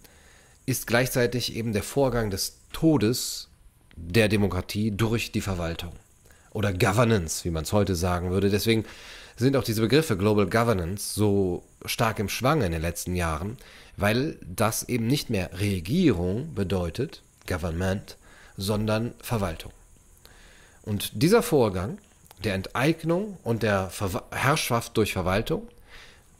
ist 0.66 0.86
gleichzeitig 0.86 1.54
eben 1.54 1.72
der 1.72 1.82
Vorgang 1.82 2.30
des 2.30 2.58
Todes 2.72 3.48
der 3.96 4.28
Demokratie 4.28 4.90
durch 4.90 5.32
die 5.32 5.40
Verwaltung 5.40 5.92
oder 6.50 6.72
Governance, 6.72 7.44
wie 7.44 7.50
man 7.50 7.64
es 7.64 7.72
heute 7.72 7.94
sagen 7.94 8.30
würde. 8.30 8.50
Deswegen 8.50 8.84
sind 9.36 9.56
auch 9.56 9.64
diese 9.64 9.82
Begriffe 9.82 10.16
Global 10.16 10.46
Governance 10.46 11.14
so 11.14 11.64
stark 11.84 12.18
im 12.18 12.28
Schwange 12.28 12.66
in 12.66 12.72
den 12.72 12.82
letzten 12.82 13.14
Jahren, 13.14 13.56
weil 13.96 14.38
das 14.42 14.88
eben 14.88 15.06
nicht 15.06 15.30
mehr 15.30 15.50
Regierung 15.58 16.54
bedeutet, 16.54 17.22
Government, 17.46 18.16
sondern 18.56 19.14
Verwaltung. 19.20 19.72
Und 20.82 21.10
dieser 21.22 21.42
Vorgang 21.42 21.98
der 22.42 22.54
Enteignung 22.54 23.38
und 23.42 23.62
der 23.62 23.90
Ver 23.90 24.22
Herrschaft 24.30 24.96
durch 24.96 25.12
Verwaltung, 25.12 25.68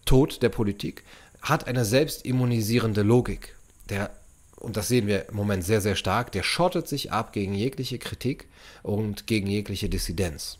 Tod 0.05 0.43
der 0.43 0.51
Politik, 0.51 1.03
hat 1.45 1.67
eine 1.67 1.85
selbstimmunisierende 1.85 3.03
Logik. 3.03 3.55
Der, 3.91 4.11
und 4.57 4.77
das 4.77 4.89
sehen 4.89 5.07
wir 5.07 5.29
im 5.29 5.37
Moment 5.37 5.63
sehr, 5.63 5.81
sehr 5.81 5.95
stark, 5.95 6.33
der 6.33 6.43
schottet 6.43 6.89
sich 6.89 7.13
ab 7.13 7.33
gegen 7.33 7.55
jegliche 7.55 7.99
Kritik 7.99 8.49
und 8.83 9.27
gegen 9.27 9.47
jegliche 9.47 9.89
Dissidenz. 9.89 10.59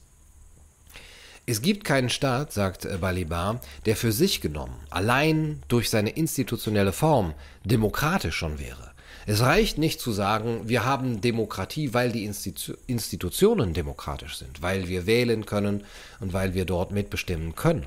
Es 1.47 1.61
gibt 1.61 1.85
keinen 1.85 2.11
Staat, 2.11 2.53
sagt 2.53 2.85
äh, 2.85 2.99
Balibar, 2.99 3.61
der 3.87 3.97
für 3.97 4.13
sich 4.13 4.41
genommen, 4.41 4.77
allein 4.91 5.63
durch 5.69 5.91
seine 5.91 6.11
institutionelle 6.11 6.93
Form, 6.93 7.35
demokratisch 7.65 8.37
schon 8.37 8.59
wäre. 8.59 8.93
Es 9.27 9.41
reicht 9.41 9.79
nicht 9.79 10.01
zu 10.01 10.13
sagen, 10.13 10.69
wir 10.69 10.85
haben 10.85 11.23
Demokratie, 11.23 11.95
weil 11.95 12.13
die 12.13 12.25
Institu 12.25 12.75
Institutionen 12.87 13.73
demokratisch 13.73 14.37
sind, 14.37 14.61
weil 14.61 14.89
wir 14.89 15.07
wählen 15.07 15.47
können 15.47 15.85
und 16.21 16.35
weil 16.35 16.53
wir 16.53 16.67
dort 16.67 16.93
mitbestimmen 16.93 17.55
können. 17.55 17.87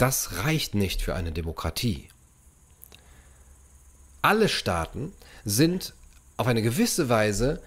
Das 0.00 0.44
reicht 0.44 0.74
nicht 0.74 1.02
für 1.02 1.14
eine 1.14 1.30
Demokratie. 1.30 2.08
Alle 4.22 4.48
Staaten 4.48 5.12
sind 5.44 5.92
auf 6.38 6.46
eine 6.46 6.62
gewisse 6.62 7.10
Weise 7.10 7.60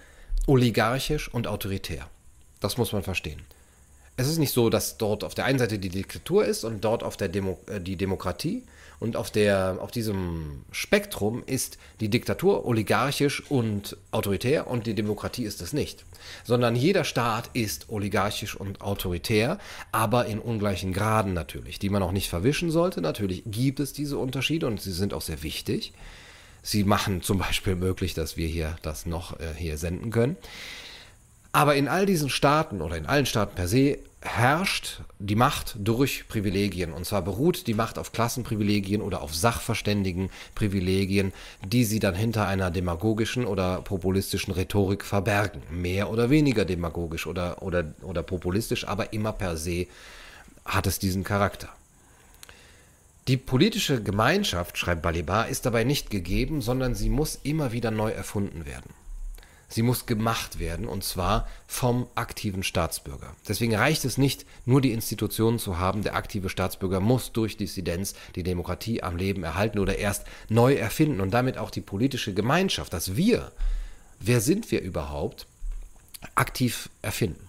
oligarchisch 0.48 1.32
und 1.32 1.46
autoritär. 1.46 2.10
Das 2.58 2.76
muss 2.76 2.92
man 2.92 3.04
verstehen. 3.04 3.40
Es 4.16 4.26
ist 4.26 4.38
nicht 4.38 4.52
so, 4.52 4.68
dass 4.68 4.98
dort 4.98 5.22
auf 5.22 5.36
der 5.36 5.44
einen 5.44 5.60
Seite 5.60 5.78
die 5.78 5.90
Diktatur 5.90 6.44
ist 6.44 6.64
und 6.64 6.84
dort 6.84 7.04
auf 7.04 7.16
der 7.16 7.28
Demo 7.28 7.56
äh, 7.68 7.80
die 7.80 7.94
Demokratie, 7.94 8.64
und 9.00 9.16
auf, 9.16 9.30
der, 9.30 9.78
auf 9.80 9.90
diesem 9.90 10.64
Spektrum 10.70 11.42
ist 11.46 11.78
die 12.00 12.08
Diktatur 12.08 12.66
oligarchisch 12.66 13.42
und 13.50 13.96
autoritär 14.10 14.66
und 14.66 14.86
die 14.86 14.94
Demokratie 14.94 15.44
ist 15.44 15.60
es 15.62 15.72
nicht. 15.72 16.04
Sondern 16.44 16.74
jeder 16.74 17.04
Staat 17.04 17.50
ist 17.52 17.90
oligarchisch 17.90 18.56
und 18.56 18.80
autoritär, 18.80 19.58
aber 19.92 20.26
in 20.26 20.38
ungleichen 20.38 20.92
Graden 20.92 21.34
natürlich, 21.34 21.78
die 21.78 21.90
man 21.90 22.02
auch 22.02 22.12
nicht 22.12 22.28
verwischen 22.28 22.70
sollte. 22.70 23.00
Natürlich 23.00 23.42
gibt 23.46 23.80
es 23.80 23.92
diese 23.92 24.18
Unterschiede 24.18 24.66
und 24.66 24.80
sie 24.80 24.92
sind 24.92 25.12
auch 25.12 25.22
sehr 25.22 25.42
wichtig. 25.42 25.92
Sie 26.62 26.84
machen 26.84 27.20
zum 27.20 27.38
Beispiel 27.38 27.74
möglich, 27.74 28.14
dass 28.14 28.38
wir 28.38 28.48
hier 28.48 28.76
das 28.80 29.04
noch 29.04 29.38
äh, 29.38 29.52
hier 29.56 29.76
senden 29.76 30.10
können. 30.10 30.36
Aber 31.54 31.76
in 31.76 31.86
all 31.86 32.04
diesen 32.04 32.30
Staaten 32.30 32.82
oder 32.82 32.96
in 32.96 33.06
allen 33.06 33.26
Staaten 33.26 33.54
per 33.54 33.68
se 33.68 33.98
herrscht 34.22 35.02
die 35.20 35.36
Macht 35.36 35.76
durch 35.78 36.26
Privilegien. 36.26 36.92
Und 36.92 37.06
zwar 37.06 37.22
beruht 37.22 37.68
die 37.68 37.74
Macht 37.74 37.96
auf 37.96 38.10
Klassenprivilegien 38.10 39.00
oder 39.00 39.22
auf 39.22 39.32
Sachverständigenprivilegien, 39.32 41.32
die 41.64 41.84
sie 41.84 42.00
dann 42.00 42.16
hinter 42.16 42.48
einer 42.48 42.72
demagogischen 42.72 43.46
oder 43.46 43.82
populistischen 43.82 44.52
Rhetorik 44.52 45.04
verbergen. 45.04 45.62
Mehr 45.70 46.10
oder 46.10 46.28
weniger 46.28 46.64
demagogisch 46.64 47.28
oder, 47.28 47.62
oder, 47.62 47.84
oder 48.02 48.24
populistisch, 48.24 48.88
aber 48.88 49.12
immer 49.12 49.30
per 49.30 49.56
se 49.56 49.86
hat 50.64 50.88
es 50.88 50.98
diesen 50.98 51.22
Charakter. 51.22 51.68
Die 53.28 53.36
politische 53.36 54.02
Gemeinschaft, 54.02 54.76
schreibt 54.76 55.02
Balibar, 55.02 55.46
ist 55.46 55.66
dabei 55.66 55.84
nicht 55.84 56.10
gegeben, 56.10 56.62
sondern 56.62 56.96
sie 56.96 57.10
muss 57.10 57.38
immer 57.44 57.70
wieder 57.70 57.92
neu 57.92 58.10
erfunden 58.10 58.66
werden. 58.66 59.03
Sie 59.74 59.82
muss 59.82 60.06
gemacht 60.06 60.60
werden 60.60 60.86
und 60.86 61.02
zwar 61.02 61.48
vom 61.66 62.06
aktiven 62.14 62.62
Staatsbürger. 62.62 63.34
Deswegen 63.48 63.74
reicht 63.74 64.04
es 64.04 64.18
nicht, 64.18 64.46
nur 64.66 64.80
die 64.80 64.92
Institutionen 64.92 65.58
zu 65.58 65.80
haben. 65.80 66.04
Der 66.04 66.14
aktive 66.14 66.48
Staatsbürger 66.48 67.00
muss 67.00 67.32
durch 67.32 67.56
Dissidenz 67.56 68.14
die 68.36 68.44
Demokratie 68.44 69.02
am 69.02 69.16
Leben 69.16 69.42
erhalten 69.42 69.80
oder 69.80 69.98
erst 69.98 70.26
neu 70.48 70.74
erfinden 70.74 71.20
und 71.20 71.32
damit 71.32 71.58
auch 71.58 71.72
die 71.72 71.80
politische 71.80 72.32
Gemeinschaft, 72.34 72.92
dass 72.92 73.16
wir, 73.16 73.50
wer 74.20 74.40
sind 74.40 74.70
wir 74.70 74.80
überhaupt, 74.80 75.48
aktiv 76.36 76.88
erfinden. 77.02 77.44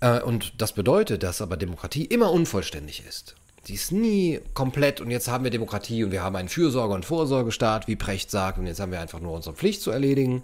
Äh, 0.00 0.20
und 0.22 0.54
das 0.60 0.72
bedeutet, 0.72 1.22
dass 1.22 1.40
aber 1.40 1.56
Demokratie 1.56 2.04
immer 2.04 2.32
unvollständig 2.32 3.04
ist. 3.08 3.36
Die 3.68 3.74
ist 3.74 3.92
nie 3.92 4.40
komplett 4.54 5.00
und 5.00 5.12
jetzt 5.12 5.28
haben 5.28 5.44
wir 5.44 5.52
Demokratie 5.52 6.02
und 6.02 6.10
wir 6.10 6.24
haben 6.24 6.34
einen 6.34 6.48
Fürsorge- 6.48 6.94
und 6.94 7.04
Vorsorgestaat, 7.04 7.86
wie 7.86 7.94
Precht 7.94 8.32
sagt, 8.32 8.58
und 8.58 8.66
jetzt 8.66 8.80
haben 8.80 8.90
wir 8.90 9.00
einfach 9.00 9.20
nur 9.20 9.34
unsere 9.34 9.54
Pflicht 9.54 9.82
zu 9.82 9.92
erledigen 9.92 10.42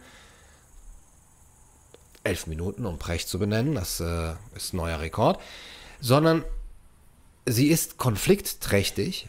elf 2.27 2.47
Minuten, 2.47 2.85
um 2.85 2.99
Precht 2.99 3.29
zu 3.29 3.39
benennen, 3.39 3.75
das 3.75 4.01
äh, 4.01 4.35
ist 4.55 4.75
ein 4.75 4.79
neuer 4.79 5.01
Rekord, 5.01 5.41
sondern 6.01 6.45
sie 7.47 7.69
ist 7.69 7.97
konfliktträchtig, 7.97 9.29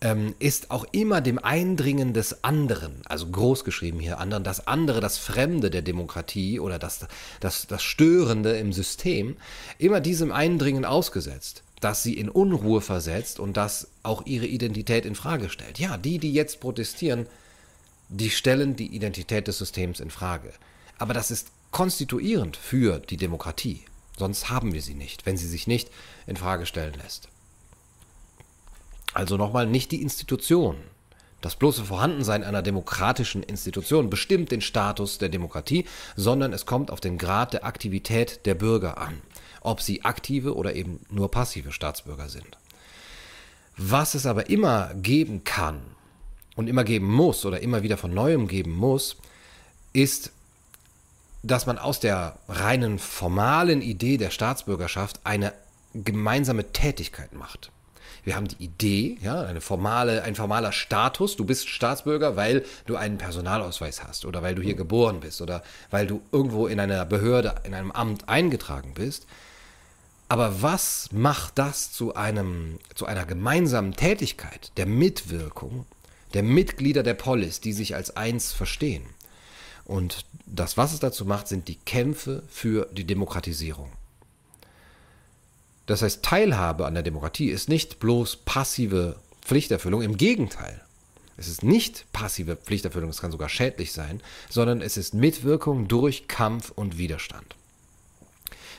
ähm, 0.00 0.34
ist 0.38 0.70
auch 0.70 0.86
immer 0.92 1.20
dem 1.20 1.38
Eindringen 1.38 2.12
des 2.14 2.44
anderen, 2.44 3.02
also 3.06 3.26
groß 3.28 3.64
geschrieben 3.64 3.98
hier 3.98 4.18
anderen, 4.18 4.44
das 4.44 4.66
andere, 4.66 5.00
das 5.00 5.18
Fremde 5.18 5.70
der 5.70 5.82
Demokratie 5.82 6.60
oder 6.60 6.78
das, 6.78 7.06
das, 7.40 7.66
das 7.66 7.82
Störende 7.82 8.56
im 8.56 8.72
System, 8.72 9.36
immer 9.78 10.00
diesem 10.00 10.32
Eindringen 10.32 10.84
ausgesetzt, 10.84 11.62
dass 11.80 12.02
sie 12.02 12.14
in 12.14 12.28
Unruhe 12.28 12.80
versetzt 12.80 13.40
und 13.40 13.56
das 13.56 13.88
auch 14.02 14.24
ihre 14.24 14.46
Identität 14.46 15.04
in 15.04 15.14
Frage 15.14 15.50
stellt. 15.50 15.78
Ja, 15.78 15.96
die, 15.96 16.18
die 16.18 16.32
jetzt 16.32 16.60
protestieren, 16.60 17.26
die 18.08 18.30
stellen 18.30 18.76
die 18.76 18.94
Identität 18.94 19.48
des 19.48 19.58
Systems 19.58 20.00
in 20.00 20.10
Frage. 20.10 20.52
Aber 20.98 21.12
das 21.12 21.30
ist 21.30 21.48
konstituierend 21.70 22.56
für 22.56 22.98
die 22.98 23.16
Demokratie. 23.16 23.84
Sonst 24.16 24.50
haben 24.50 24.72
wir 24.72 24.82
sie 24.82 24.94
nicht, 24.94 25.26
wenn 25.26 25.36
sie 25.36 25.46
sich 25.46 25.66
nicht 25.66 25.90
in 26.26 26.36
Frage 26.36 26.66
stellen 26.66 26.94
lässt. 26.94 27.28
Also 29.14 29.36
nochmal 29.36 29.66
nicht 29.66 29.92
die 29.92 30.02
Institution. 30.02 30.76
Das 31.40 31.54
bloße 31.54 31.84
Vorhandensein 31.84 32.42
einer 32.42 32.62
demokratischen 32.62 33.44
Institution 33.44 34.10
bestimmt 34.10 34.50
den 34.50 34.60
Status 34.60 35.18
der 35.18 35.28
Demokratie, 35.28 35.84
sondern 36.16 36.52
es 36.52 36.66
kommt 36.66 36.90
auf 36.90 37.00
den 37.00 37.16
Grad 37.16 37.52
der 37.52 37.64
Aktivität 37.64 38.44
der 38.44 38.54
Bürger 38.54 38.98
an, 38.98 39.22
ob 39.60 39.80
sie 39.80 40.04
aktive 40.04 40.56
oder 40.56 40.74
eben 40.74 41.00
nur 41.10 41.30
passive 41.30 41.70
Staatsbürger 41.70 42.28
sind. 42.28 42.58
Was 43.76 44.16
es 44.16 44.26
aber 44.26 44.50
immer 44.50 44.92
geben 44.94 45.44
kann 45.44 45.80
und 46.56 46.66
immer 46.66 46.82
geben 46.82 47.06
muss 47.06 47.44
oder 47.44 47.60
immer 47.60 47.84
wieder 47.84 47.96
von 47.96 48.12
neuem 48.12 48.48
geben 48.48 48.72
muss, 48.72 49.16
ist 49.92 50.32
dass 51.42 51.66
man 51.66 51.78
aus 51.78 52.00
der 52.00 52.38
reinen 52.48 52.98
formalen 52.98 53.82
Idee 53.82 54.16
der 54.16 54.30
Staatsbürgerschaft 54.30 55.20
eine 55.24 55.52
gemeinsame 55.94 56.72
Tätigkeit 56.72 57.32
macht. 57.32 57.70
Wir 58.24 58.36
haben 58.36 58.48
die 58.48 58.62
Idee, 58.62 59.16
ja, 59.22 59.42
eine 59.42 59.60
formale, 59.60 60.22
ein 60.22 60.34
formaler 60.34 60.72
Status. 60.72 61.36
Du 61.36 61.44
bist 61.44 61.68
Staatsbürger, 61.68 62.36
weil 62.36 62.64
du 62.86 62.96
einen 62.96 63.16
Personalausweis 63.16 64.04
hast 64.04 64.26
oder 64.26 64.42
weil 64.42 64.54
du 64.54 64.62
hier 64.62 64.74
geboren 64.74 65.20
bist 65.20 65.40
oder 65.40 65.62
weil 65.90 66.06
du 66.06 66.20
irgendwo 66.32 66.66
in 66.66 66.80
einer 66.80 67.04
Behörde, 67.06 67.54
in 67.64 67.74
einem 67.74 67.90
Amt 67.90 68.28
eingetragen 68.28 68.92
bist. 68.94 69.26
Aber 70.28 70.60
was 70.60 71.08
macht 71.10 71.58
das 71.58 71.92
zu 71.92 72.14
einem, 72.14 72.78
zu 72.94 73.06
einer 73.06 73.24
gemeinsamen 73.24 73.94
Tätigkeit 73.94 74.72
der 74.76 74.86
Mitwirkung 74.86 75.86
der 76.34 76.42
Mitglieder 76.42 77.02
der 77.02 77.14
Polis, 77.14 77.60
die 77.60 77.72
sich 77.72 77.94
als 77.94 78.14
eins 78.14 78.52
verstehen? 78.52 79.06
Und 79.88 80.26
das, 80.46 80.76
was 80.76 80.92
es 80.92 81.00
dazu 81.00 81.24
macht, 81.24 81.48
sind 81.48 81.66
die 81.66 81.74
Kämpfe 81.74 82.44
für 82.48 82.86
die 82.92 83.04
Demokratisierung. 83.04 83.90
Das 85.86 86.02
heißt, 86.02 86.22
Teilhabe 86.22 86.86
an 86.86 86.92
der 86.92 87.02
Demokratie 87.02 87.48
ist 87.48 87.70
nicht 87.70 87.98
bloß 87.98 88.36
passive 88.44 89.16
Pflichterfüllung, 89.40 90.02
im 90.02 90.18
Gegenteil. 90.18 90.82
Es 91.38 91.48
ist 91.48 91.62
nicht 91.62 92.04
passive 92.12 92.56
Pflichterfüllung, 92.56 93.08
es 93.08 93.22
kann 93.22 93.32
sogar 93.32 93.48
schädlich 93.48 93.92
sein, 93.92 94.20
sondern 94.50 94.82
es 94.82 94.98
ist 94.98 95.14
Mitwirkung 95.14 95.88
durch 95.88 96.28
Kampf 96.28 96.70
und 96.70 96.98
Widerstand. 96.98 97.56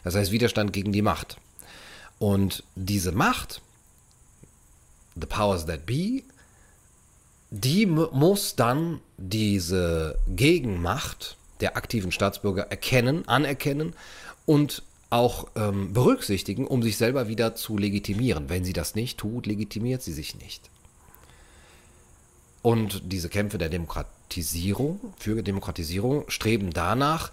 Das 0.04 0.14
heißt 0.14 0.32
Widerstand 0.32 0.72
gegen 0.72 0.92
die 0.92 1.02
Macht. 1.02 1.38
Und 2.20 2.64
diese 2.76 3.12
Macht, 3.12 3.62
the 5.16 5.26
powers 5.26 5.66
that 5.66 5.88
be, 5.88 6.22
die 7.52 7.86
muss 7.86 8.56
dann 8.56 9.00
diese 9.18 10.20
Gegenmacht 10.28 11.38
der 11.62 11.76
aktiven 11.78 12.12
Staatsbürger 12.12 12.64
erkennen, 12.70 13.28
anerkennen 13.28 13.94
und 14.46 14.84
auch 15.10 15.48
ähm, 15.56 15.92
berücksichtigen, 15.94 16.68
um 16.68 16.84
sich 16.84 16.98
selber 16.98 17.28
wieder 17.28 17.56
zu 17.56 17.78
legitimieren. 17.78 18.50
Wenn 18.50 18.64
sie 18.64 18.74
das 18.74 18.96
nicht 18.96 19.18
tut, 19.18 19.48
legitimiert 19.48 20.04
sie 20.04 20.14
sich 20.14 20.36
nicht. 20.36 20.70
Und 22.62 23.02
diese 23.12 23.30
Kämpfe 23.30 23.58
der 23.58 23.70
Demokratisierung, 23.70 25.14
für 25.18 25.42
Demokratisierung, 25.42 26.30
streben 26.30 26.72
danach, 26.72 27.32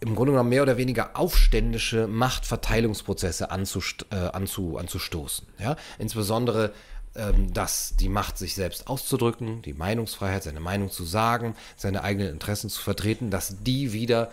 im 0.00 0.14
Grunde 0.14 0.32
genommen 0.32 0.50
mehr 0.50 0.62
oder 0.62 0.76
weniger 0.76 1.16
aufständische 1.16 2.08
Machtverteilungsprozesse 2.08 3.50
anzust 3.50 4.06
äh, 4.10 4.16
anzu 4.16 4.76
anzustoßen. 4.76 5.46
Ja? 5.58 5.76
Insbesondere 5.98 6.72
ähm, 7.14 7.52
dass 7.52 7.94
die 7.96 8.08
Macht, 8.08 8.38
sich 8.38 8.54
selbst 8.54 8.86
auszudrücken, 8.86 9.62
die 9.62 9.74
Meinungsfreiheit, 9.74 10.42
seine 10.42 10.60
Meinung 10.60 10.90
zu 10.90 11.04
sagen, 11.04 11.54
seine 11.76 12.02
eigenen 12.02 12.30
Interessen 12.30 12.70
zu 12.70 12.80
vertreten, 12.80 13.30
dass 13.30 13.56
die 13.62 13.92
wieder 13.92 14.30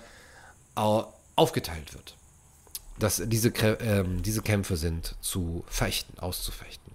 aufgeteilt 0.76 1.94
wird. 1.94 2.16
Dass 3.00 3.22
diese, 3.26 3.50
äh, 3.50 4.04
diese 4.22 4.42
Kämpfe 4.42 4.78
sind 4.78 5.16
zu 5.20 5.64
fechten, 5.68 6.20
auszufechten. 6.20 6.94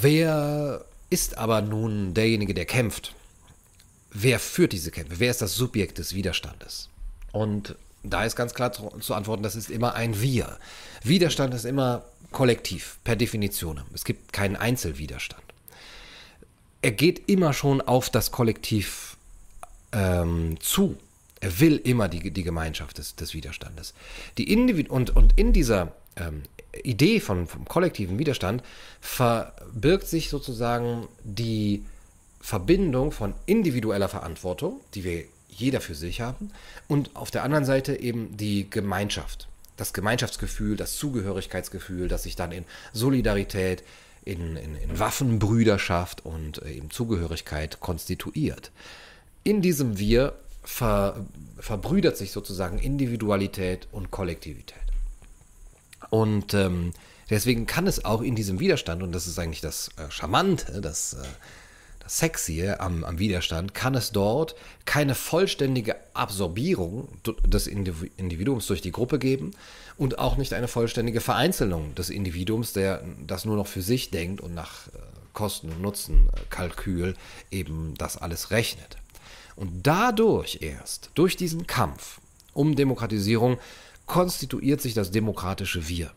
Wer 0.00 0.84
ist 1.10 1.38
aber 1.38 1.60
nun 1.60 2.14
derjenige, 2.14 2.54
der 2.54 2.66
kämpft? 2.66 3.14
wer 4.12 4.38
führt 4.38 4.72
diese 4.72 4.90
Kämpfe? 4.90 5.18
Wer 5.18 5.30
ist 5.30 5.42
das 5.42 5.54
Subjekt 5.54 5.98
des 5.98 6.14
Widerstandes? 6.14 6.88
Und 7.32 7.76
da 8.02 8.24
ist 8.24 8.36
ganz 8.36 8.54
klar 8.54 8.72
zu, 8.72 8.88
zu, 9.00 9.14
antworten, 9.14 9.42
das 9.42 9.56
ist 9.56 9.70
immer 9.70 9.94
ein 9.94 10.20
Wir. 10.20 10.58
Widerstand 11.02 11.54
ist 11.54 11.64
immer 11.64 12.04
kollektiv, 12.30 12.98
per 13.04 13.16
Definition. 13.16 13.82
Es 13.94 14.04
gibt 14.04 14.32
keinen 14.32 14.56
Einzelwiderstand. 14.56 15.42
Er 16.80 16.92
geht 16.92 17.28
immer 17.28 17.52
schon 17.52 17.80
auf 17.80 18.10
das 18.10 18.32
Kollektiv 18.32 19.16
ähm, 19.92 20.56
zu. 20.60 20.98
Er 21.40 21.60
will 21.60 21.76
immer 21.76 22.08
die, 22.08 22.30
die 22.30 22.42
Gemeinschaft 22.42 22.98
des, 22.98 23.14
des 23.14 23.34
Widerstandes. 23.34 23.94
Die 24.38 24.52
Individu 24.52 24.92
und, 24.92 25.14
und 25.14 25.38
in 25.38 25.52
dieser 25.52 25.92
ähm, 26.16 26.42
Idee 26.82 27.20
von, 27.20 27.46
vom 27.46 27.64
kollektiven 27.66 28.18
Widerstand 28.18 28.62
verbirgt 29.00 30.08
sich 30.08 30.28
sozusagen 30.28 31.08
die 31.22 31.84
Verbindung 32.40 33.12
von 33.12 33.34
individueller 33.46 34.08
Verantwortung, 34.08 34.80
die 34.94 35.04
wir 35.04 35.24
jeder 35.52 35.80
für 35.80 35.94
sich 35.94 36.20
haben, 36.20 36.50
und 36.88 37.14
auf 37.14 37.30
der 37.30 37.44
anderen 37.44 37.64
Seite 37.64 38.00
eben 38.00 38.36
die 38.36 38.68
Gemeinschaft, 38.68 39.48
das 39.76 39.92
Gemeinschaftsgefühl, 39.92 40.76
das 40.76 40.96
Zugehörigkeitsgefühl, 40.96 42.08
das 42.08 42.24
sich 42.24 42.36
dann 42.36 42.52
in 42.52 42.64
Solidarität, 42.92 43.84
in, 44.24 44.56
in, 44.56 44.76
in 44.76 44.98
Waffenbrüderschaft 44.98 46.24
und 46.24 46.62
äh, 46.62 46.72
eben 46.72 46.90
Zugehörigkeit 46.90 47.80
konstituiert. 47.80 48.70
In 49.44 49.62
diesem 49.62 49.98
Wir 49.98 50.34
ver, 50.62 51.26
verbrüdert 51.58 52.16
sich 52.16 52.30
sozusagen 52.30 52.78
Individualität 52.78 53.88
und 53.90 54.10
Kollektivität. 54.10 54.76
Und 56.10 56.54
ähm, 56.54 56.92
deswegen 57.30 57.66
kann 57.66 57.86
es 57.86 58.04
auch 58.04 58.22
in 58.22 58.36
diesem 58.36 58.60
Widerstand, 58.60 59.02
und 59.02 59.12
das 59.12 59.26
ist 59.26 59.38
eigentlich 59.38 59.60
das 59.60 59.88
äh, 59.96 60.10
Charmante, 60.10 60.80
das 60.80 61.14
äh, 61.14 61.24
das 62.02 62.18
Sexy 62.18 62.68
am, 62.68 63.04
am 63.04 63.18
Widerstand, 63.18 63.74
kann 63.74 63.94
es 63.94 64.12
dort 64.12 64.54
keine 64.84 65.14
vollständige 65.14 65.96
Absorbierung 66.14 67.08
des 67.46 67.66
Individuums 67.66 68.66
durch 68.66 68.80
die 68.80 68.92
Gruppe 68.92 69.18
geben 69.18 69.52
und 69.96 70.18
auch 70.18 70.36
nicht 70.36 70.52
eine 70.52 70.68
vollständige 70.68 71.20
Vereinzelung 71.20 71.94
des 71.94 72.10
Individuums, 72.10 72.72
der 72.72 73.04
das 73.26 73.44
nur 73.44 73.56
noch 73.56 73.66
für 73.66 73.82
sich 73.82 74.10
denkt 74.10 74.40
und 74.40 74.54
nach 74.54 74.88
äh, 74.88 74.90
Kosten- 75.32 75.70
und 75.70 75.80
Nutzenkalkül 75.80 77.14
eben 77.50 77.94
das 77.96 78.16
alles 78.16 78.50
rechnet. 78.50 78.96
Und 79.54 79.86
dadurch 79.86 80.58
erst, 80.60 81.10
durch 81.14 81.36
diesen 81.36 81.66
Kampf 81.66 82.20
um 82.52 82.74
Demokratisierung, 82.74 83.58
konstituiert 84.06 84.80
sich 84.80 84.94
das 84.94 85.10
demokratische 85.10 85.88
Wir 85.88 86.12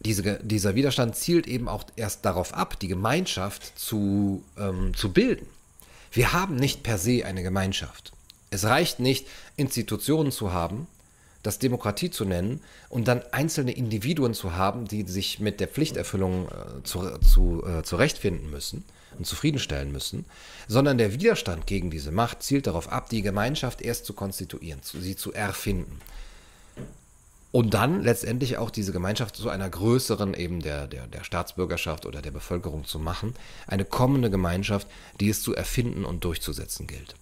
diese, 0.00 0.40
dieser 0.42 0.74
Widerstand 0.74 1.14
zielt 1.16 1.46
eben 1.46 1.68
auch 1.68 1.84
erst 1.96 2.24
darauf 2.24 2.54
ab, 2.54 2.78
die 2.80 2.88
Gemeinschaft 2.88 3.78
zu, 3.78 4.42
ähm, 4.58 4.94
zu 4.94 5.12
bilden. 5.12 5.46
Wir 6.12 6.32
haben 6.32 6.56
nicht 6.56 6.82
per 6.82 6.98
se 6.98 7.24
eine 7.24 7.42
Gemeinschaft. 7.42 8.12
Es 8.50 8.64
reicht 8.64 8.98
nicht, 8.98 9.28
Institutionen 9.56 10.32
zu 10.32 10.52
haben, 10.52 10.86
das 11.42 11.58
Demokratie 11.58 12.10
zu 12.10 12.24
nennen 12.24 12.60
und 12.88 13.08
dann 13.08 13.22
einzelne 13.30 13.72
Individuen 13.72 14.34
zu 14.34 14.56
haben, 14.56 14.86
die 14.86 15.02
sich 15.04 15.38
mit 15.38 15.60
der 15.60 15.68
Pflichterfüllung 15.68 16.48
äh, 16.48 16.82
zu, 16.82 17.18
zu, 17.18 17.64
äh, 17.64 17.82
zurechtfinden 17.82 18.50
müssen 18.50 18.84
und 19.18 19.26
zufriedenstellen 19.26 19.92
müssen, 19.92 20.24
sondern 20.66 20.98
der 20.98 21.12
Widerstand 21.12 21.66
gegen 21.66 21.90
diese 21.90 22.10
Macht 22.10 22.42
zielt 22.42 22.66
darauf 22.66 22.90
ab, 22.90 23.08
die 23.08 23.22
Gemeinschaft 23.22 23.80
erst 23.80 24.04
zu 24.04 24.12
konstituieren, 24.12 24.82
zu, 24.82 25.00
sie 25.00 25.16
zu 25.16 25.32
erfinden 25.32 26.00
und 27.52 27.74
dann 27.74 28.02
letztendlich 28.02 28.58
auch 28.58 28.70
diese 28.70 28.92
Gemeinschaft 28.92 29.34
zu 29.34 29.48
einer 29.48 29.68
größeren 29.68 30.34
eben 30.34 30.60
der, 30.60 30.86
der, 30.86 31.06
der 31.08 31.24
Staatsbürgerschaft 31.24 32.06
oder 32.06 32.22
der 32.22 32.30
Bevölkerung 32.30 32.84
zu 32.84 32.98
machen. 32.98 33.34
Eine 33.66 33.84
kommende 33.84 34.30
Gemeinschaft, 34.30 34.86
die 35.18 35.28
es 35.28 35.42
zu 35.42 35.54
erfinden 35.54 36.04
und 36.04 36.22
durchzusetzen 36.22 36.86
gilt. 36.86 37.16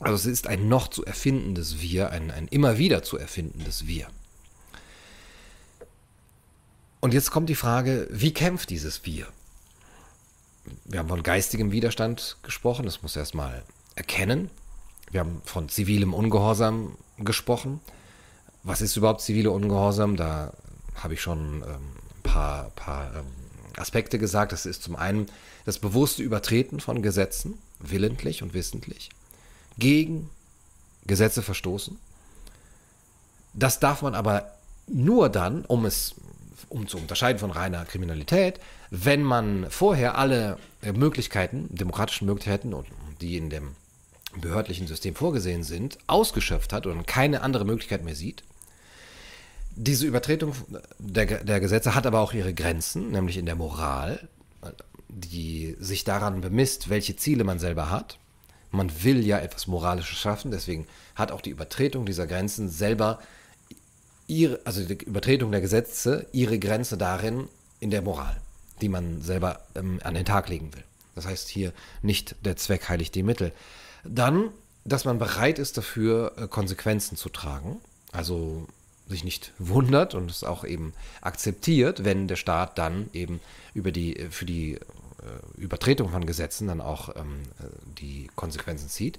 Also 0.00 0.14
es 0.14 0.26
ist 0.26 0.46
ein 0.48 0.68
noch 0.68 0.88
zu 0.88 1.04
erfindendes 1.04 1.80
Wir, 1.80 2.10
ein, 2.10 2.30
ein 2.30 2.48
immer 2.48 2.78
wieder 2.78 3.02
zu 3.02 3.16
erfindendes 3.16 3.86
Wir. 3.86 4.08
Und 7.00 7.14
jetzt 7.14 7.30
kommt 7.30 7.48
die 7.48 7.54
Frage, 7.54 8.08
wie 8.10 8.32
kämpft 8.32 8.70
dieses 8.70 9.04
Wir? 9.04 9.28
Wir 10.84 10.98
haben 10.98 11.08
von 11.08 11.22
geistigem 11.22 11.70
Widerstand 11.70 12.36
gesprochen, 12.42 12.84
das 12.84 13.02
muss 13.02 13.14
erstmal 13.14 13.62
erkennen. 13.94 14.50
Wir 15.10 15.20
haben 15.20 15.40
von 15.44 15.68
zivilem 15.68 16.12
Ungehorsam 16.12 16.96
gesprochen 17.18 17.80
was 18.68 18.82
ist 18.82 18.96
überhaupt 18.96 19.22
zivile 19.22 19.50
Ungehorsam? 19.50 20.16
Da 20.16 20.52
habe 20.94 21.14
ich 21.14 21.22
schon 21.22 21.62
ähm, 21.62 21.62
ein 21.64 22.22
paar, 22.22 22.70
paar 22.76 23.14
ähm, 23.14 23.26
Aspekte 23.78 24.18
gesagt. 24.18 24.52
Das 24.52 24.66
ist 24.66 24.82
zum 24.82 24.94
einen 24.94 25.26
das 25.64 25.78
bewusste 25.78 26.22
Übertreten 26.22 26.78
von 26.78 27.00
Gesetzen, 27.00 27.58
willentlich 27.78 28.42
und 28.42 28.52
wissentlich, 28.52 29.08
gegen 29.78 30.28
Gesetze 31.06 31.40
verstoßen. 31.42 31.98
Das 33.54 33.80
darf 33.80 34.02
man 34.02 34.14
aber 34.14 34.52
nur 34.86 35.30
dann, 35.30 35.64
um 35.64 35.86
es 35.86 36.16
um 36.68 36.86
zu 36.86 36.98
unterscheiden 36.98 37.38
von 37.38 37.50
reiner 37.50 37.86
Kriminalität, 37.86 38.60
wenn 38.90 39.22
man 39.22 39.70
vorher 39.70 40.18
alle 40.18 40.58
äh, 40.82 40.92
Möglichkeiten, 40.92 41.74
demokratischen 41.74 42.26
Möglichkeiten, 42.26 42.74
die 43.22 43.38
in 43.38 43.48
dem 43.48 43.76
behördlichen 44.36 44.86
System 44.86 45.14
vorgesehen 45.14 45.62
sind, 45.62 45.96
ausgeschöpft 46.06 46.74
hat 46.74 46.84
und 46.84 47.06
keine 47.06 47.40
andere 47.40 47.64
Möglichkeit 47.64 48.04
mehr 48.04 48.14
sieht 48.14 48.42
diese 49.78 50.06
Übertretung 50.06 50.54
der, 50.98 51.44
der 51.44 51.60
Gesetze 51.60 51.94
hat 51.94 52.04
aber 52.06 52.18
auch 52.20 52.32
ihre 52.32 52.52
Grenzen, 52.52 53.12
nämlich 53.12 53.36
in 53.36 53.46
der 53.46 53.54
Moral, 53.54 54.28
die 55.08 55.76
sich 55.78 56.02
daran 56.02 56.40
bemisst, 56.40 56.88
welche 56.88 57.14
Ziele 57.14 57.44
man 57.44 57.60
selber 57.60 57.88
hat. 57.88 58.18
Man 58.72 58.90
will 59.04 59.24
ja 59.24 59.38
etwas 59.38 59.68
Moralisches 59.68 60.18
schaffen, 60.18 60.50
deswegen 60.50 60.86
hat 61.14 61.30
auch 61.30 61.40
die 61.40 61.50
Übertretung 61.50 62.06
dieser 62.06 62.26
Grenzen 62.26 62.68
selber 62.68 63.20
ihre, 64.26 64.60
also 64.64 64.84
die 64.84 65.04
Übertretung 65.04 65.52
der 65.52 65.60
Gesetze, 65.60 66.26
ihre 66.32 66.58
Grenze 66.58 66.98
darin 66.98 67.48
in 67.78 67.90
der 67.90 68.02
Moral, 68.02 68.36
die 68.80 68.88
man 68.88 69.22
selber 69.22 69.60
ähm, 69.76 70.00
an 70.02 70.14
den 70.14 70.24
Tag 70.24 70.48
legen 70.48 70.74
will. 70.74 70.84
Das 71.14 71.24
heißt 71.24 71.48
hier 71.48 71.72
nicht 72.02 72.34
der 72.44 72.56
Zweck 72.56 72.88
heiligt 72.88 73.14
die 73.14 73.22
Mittel. 73.22 73.52
Dann, 74.04 74.50
dass 74.84 75.04
man 75.04 75.18
bereit 75.18 75.60
ist 75.60 75.78
dafür, 75.78 76.32
äh, 76.36 76.48
Konsequenzen 76.48 77.16
zu 77.16 77.28
tragen. 77.28 77.80
Also 78.12 78.66
sich 79.08 79.24
nicht 79.24 79.52
wundert 79.58 80.14
und 80.14 80.30
es 80.30 80.44
auch 80.44 80.64
eben 80.64 80.92
akzeptiert, 81.20 82.04
wenn 82.04 82.28
der 82.28 82.36
Staat 82.36 82.78
dann 82.78 83.08
eben 83.12 83.40
über 83.74 83.92
die, 83.92 84.26
für 84.30 84.44
die 84.44 84.74
äh, 84.74 84.80
Übertretung 85.56 86.10
von 86.10 86.26
Gesetzen 86.26 86.68
dann 86.68 86.80
auch 86.80 87.16
ähm, 87.16 87.42
die 87.98 88.28
Konsequenzen 88.36 88.88
zieht. 88.88 89.18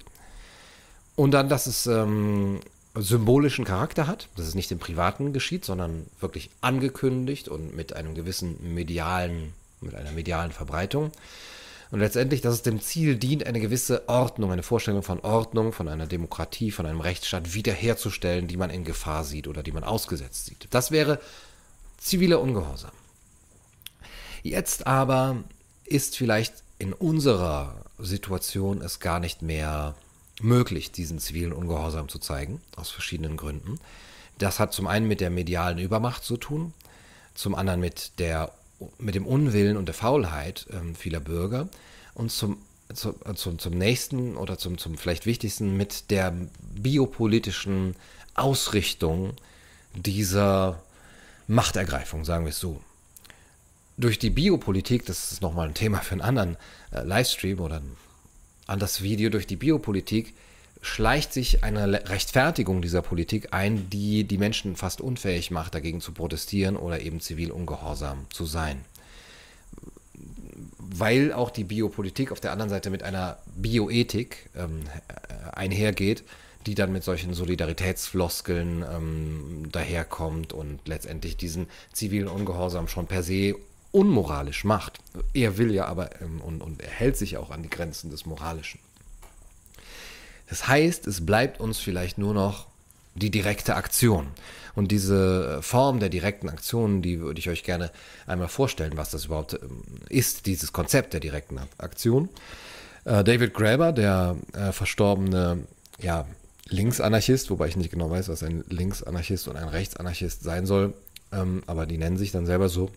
Und 1.16 1.32
dann, 1.32 1.48
dass 1.48 1.66
es 1.66 1.86
ähm, 1.86 2.60
symbolischen 2.94 3.64
Charakter 3.64 4.06
hat, 4.06 4.28
dass 4.36 4.46
es 4.46 4.54
nicht 4.54 4.70
im 4.72 4.78
Privaten 4.78 5.32
geschieht, 5.32 5.64
sondern 5.64 6.06
wirklich 6.20 6.50
angekündigt 6.60 7.48
und 7.48 7.74
mit 7.76 7.92
einem 7.94 8.14
gewissen 8.14 8.74
medialen, 8.74 9.52
mit 9.80 9.94
einer 9.94 10.12
medialen 10.12 10.52
Verbreitung. 10.52 11.12
Und 11.90 12.00
letztendlich, 12.00 12.40
dass 12.40 12.54
es 12.54 12.62
dem 12.62 12.80
Ziel 12.80 13.16
dient, 13.16 13.46
eine 13.46 13.60
gewisse 13.60 14.08
Ordnung, 14.08 14.52
eine 14.52 14.62
Vorstellung 14.62 15.02
von 15.02 15.20
Ordnung, 15.20 15.72
von 15.72 15.88
einer 15.88 16.06
Demokratie, 16.06 16.70
von 16.70 16.86
einem 16.86 17.00
Rechtsstaat 17.00 17.52
wiederherzustellen, 17.52 18.46
die 18.46 18.56
man 18.56 18.70
in 18.70 18.84
Gefahr 18.84 19.24
sieht 19.24 19.48
oder 19.48 19.62
die 19.62 19.72
man 19.72 19.82
ausgesetzt 19.82 20.46
sieht. 20.46 20.68
Das 20.70 20.92
wäre 20.92 21.20
ziviler 21.98 22.40
Ungehorsam. 22.40 22.92
Jetzt 24.42 24.86
aber 24.86 25.42
ist 25.84 26.16
vielleicht 26.16 26.54
in 26.78 26.92
unserer 26.92 27.84
Situation 27.98 28.80
es 28.80 29.00
gar 29.00 29.20
nicht 29.20 29.42
mehr 29.42 29.94
möglich, 30.40 30.92
diesen 30.92 31.18
zivilen 31.18 31.52
Ungehorsam 31.52 32.08
zu 32.08 32.18
zeigen, 32.18 32.60
aus 32.76 32.90
verschiedenen 32.90 33.36
Gründen. 33.36 33.78
Das 34.38 34.58
hat 34.58 34.72
zum 34.72 34.86
einen 34.86 35.06
mit 35.06 35.20
der 35.20 35.28
medialen 35.28 35.78
Übermacht 35.78 36.24
zu 36.24 36.36
tun, 36.36 36.72
zum 37.34 37.54
anderen 37.54 37.80
mit, 37.80 38.18
der, 38.18 38.52
mit 38.98 39.14
dem 39.14 39.26
Unwillen 39.26 39.76
und 39.76 39.86
der 39.86 39.94
Faulheit 39.94 40.66
äh, 40.70 40.94
vieler 40.94 41.20
Bürger 41.20 41.68
und 42.14 42.30
zum, 42.30 42.58
zu, 42.94 43.14
äh, 43.24 43.34
zum, 43.34 43.58
zum 43.58 43.76
nächsten 43.76 44.36
oder 44.36 44.58
zum, 44.58 44.78
zum 44.78 44.96
vielleicht 44.96 45.26
wichtigsten 45.26 45.76
mit 45.76 46.10
der 46.10 46.34
biopolitischen 46.60 47.96
Ausrichtung 48.34 49.34
dieser 49.94 50.82
Machtergreifung, 51.46 52.24
sagen 52.24 52.44
wir 52.44 52.50
es 52.50 52.60
so. 52.60 52.80
Durch 53.96 54.18
die 54.18 54.30
Biopolitik, 54.30 55.04
das 55.04 55.32
ist 55.32 55.42
nochmal 55.42 55.68
ein 55.68 55.74
Thema 55.74 55.98
für 55.98 56.12
einen 56.12 56.22
anderen 56.22 56.56
äh, 56.92 57.02
Livestream 57.02 57.60
oder 57.60 57.76
ein 57.76 57.96
anderes 58.66 59.02
Video, 59.02 59.30
durch 59.30 59.46
die 59.46 59.56
Biopolitik 59.56 60.34
schleicht 60.82 61.32
sich 61.32 61.62
eine 61.62 62.08
Rechtfertigung 62.08 62.80
dieser 62.82 63.02
Politik 63.02 63.52
ein, 63.52 63.90
die 63.90 64.24
die 64.24 64.38
Menschen 64.38 64.76
fast 64.76 65.00
unfähig 65.00 65.50
macht, 65.50 65.74
dagegen 65.74 66.00
zu 66.00 66.12
protestieren 66.12 66.76
oder 66.76 67.00
eben 67.00 67.20
zivil 67.20 67.50
ungehorsam 67.50 68.26
zu 68.30 68.46
sein. 68.46 68.84
Weil 70.78 71.32
auch 71.32 71.50
die 71.50 71.64
Biopolitik 71.64 72.32
auf 72.32 72.40
der 72.40 72.52
anderen 72.52 72.70
Seite 72.70 72.90
mit 72.90 73.02
einer 73.02 73.38
Bioethik 73.54 74.50
ähm, 74.56 74.82
einhergeht, 75.52 76.24
die 76.66 76.74
dann 76.74 76.92
mit 76.92 77.04
solchen 77.04 77.34
Solidaritätsfloskeln 77.34 78.84
ähm, 78.90 79.68
daherkommt 79.70 80.52
und 80.52 80.80
letztendlich 80.86 81.36
diesen 81.36 81.68
zivilen 81.92 82.28
Ungehorsam 82.28 82.88
schon 82.88 83.06
per 83.06 83.22
se 83.22 83.54
unmoralisch 83.92 84.64
macht. 84.64 84.98
Er 85.32 85.58
will 85.58 85.72
ja 85.72 85.86
aber 85.86 86.20
ähm, 86.20 86.40
und, 86.40 86.60
und 86.62 86.82
er 86.82 86.90
hält 86.90 87.16
sich 87.16 87.36
auch 87.36 87.50
an 87.50 87.62
die 87.62 87.70
Grenzen 87.70 88.10
des 88.10 88.26
Moralischen. 88.26 88.80
Das 90.50 90.68
heißt, 90.68 91.06
es 91.06 91.24
bleibt 91.24 91.60
uns 91.60 91.78
vielleicht 91.78 92.18
nur 92.18 92.34
noch 92.34 92.66
die 93.14 93.30
direkte 93.30 93.76
Aktion. 93.76 94.26
Und 94.74 94.92
diese 94.92 95.62
Form 95.62 96.00
der 96.00 96.08
direkten 96.08 96.48
Aktion, 96.48 97.02
die 97.02 97.20
würde 97.20 97.40
ich 97.40 97.48
euch 97.48 97.64
gerne 97.64 97.90
einmal 98.26 98.48
vorstellen, 98.48 98.92
was 98.96 99.10
das 99.10 99.26
überhaupt 99.26 99.54
ähm, 99.54 99.82
ist, 100.08 100.46
dieses 100.46 100.72
Konzept 100.72 101.12
der 101.12 101.20
direkten 101.20 101.58
Aktion. 101.78 102.28
Äh, 103.04 103.24
David 103.24 103.54
Graeber, 103.54 103.92
der 103.92 104.36
äh, 104.52 104.72
verstorbene 104.72 105.58
ja, 106.00 106.26
Linksanarchist, 106.68 107.50
wobei 107.50 107.68
ich 107.68 107.76
nicht 107.76 107.90
genau 107.90 108.10
weiß, 108.10 108.28
was 108.28 108.42
ein 108.42 108.64
Linksanarchist 108.68 109.48
und 109.48 109.56
ein 109.56 109.68
Rechtsanarchist 109.68 110.42
sein 110.42 110.66
soll, 110.66 110.94
ähm, 111.32 111.62
aber 111.66 111.86
die 111.86 111.98
nennen 111.98 112.16
sich 112.16 112.32
dann 112.32 112.46
selber 112.46 112.68
so, 112.68 112.90